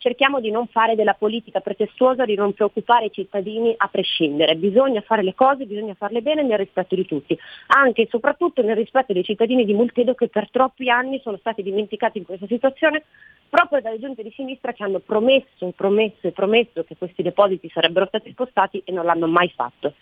[0.00, 4.54] Cerchiamo di non fare della politica pretestuosa, di non preoccupare i cittadini a prescindere.
[4.54, 8.76] Bisogna fare le cose, bisogna farle bene nel rispetto di tutti, anche e soprattutto nel
[8.76, 13.02] rispetto dei cittadini di Multedo che per troppi anni sono stati dimenticati in questa situazione
[13.48, 17.68] proprio dalle giunte di sinistra che hanno promesso e promesso e promesso che questi depositi
[17.68, 19.94] sarebbero stati spostati e non l'hanno mai fatto.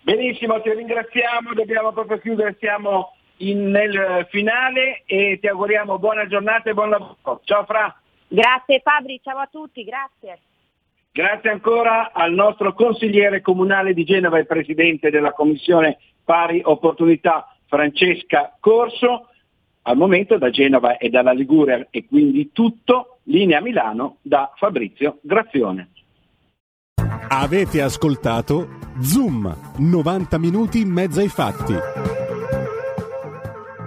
[0.00, 6.70] Benissimo, ti ringraziamo, dobbiamo proprio chiudere, siamo in- nel finale e ti auguriamo buona giornata
[6.70, 7.40] e buon lavoro.
[7.44, 7.94] Ciao Fra.
[8.34, 10.40] Grazie Fabri, ciao a tutti, grazie.
[11.12, 18.56] Grazie ancora al nostro consigliere comunale di Genova e presidente della Commissione Pari Opportunità Francesca
[18.58, 19.28] Corso.
[19.82, 25.90] Al momento da Genova e dalla Liguria e quindi tutto, linea Milano da Fabrizio Grazione.
[27.28, 28.66] Avete ascoltato
[29.00, 32.13] Zoom, 90 minuti in mezzo ai fatti.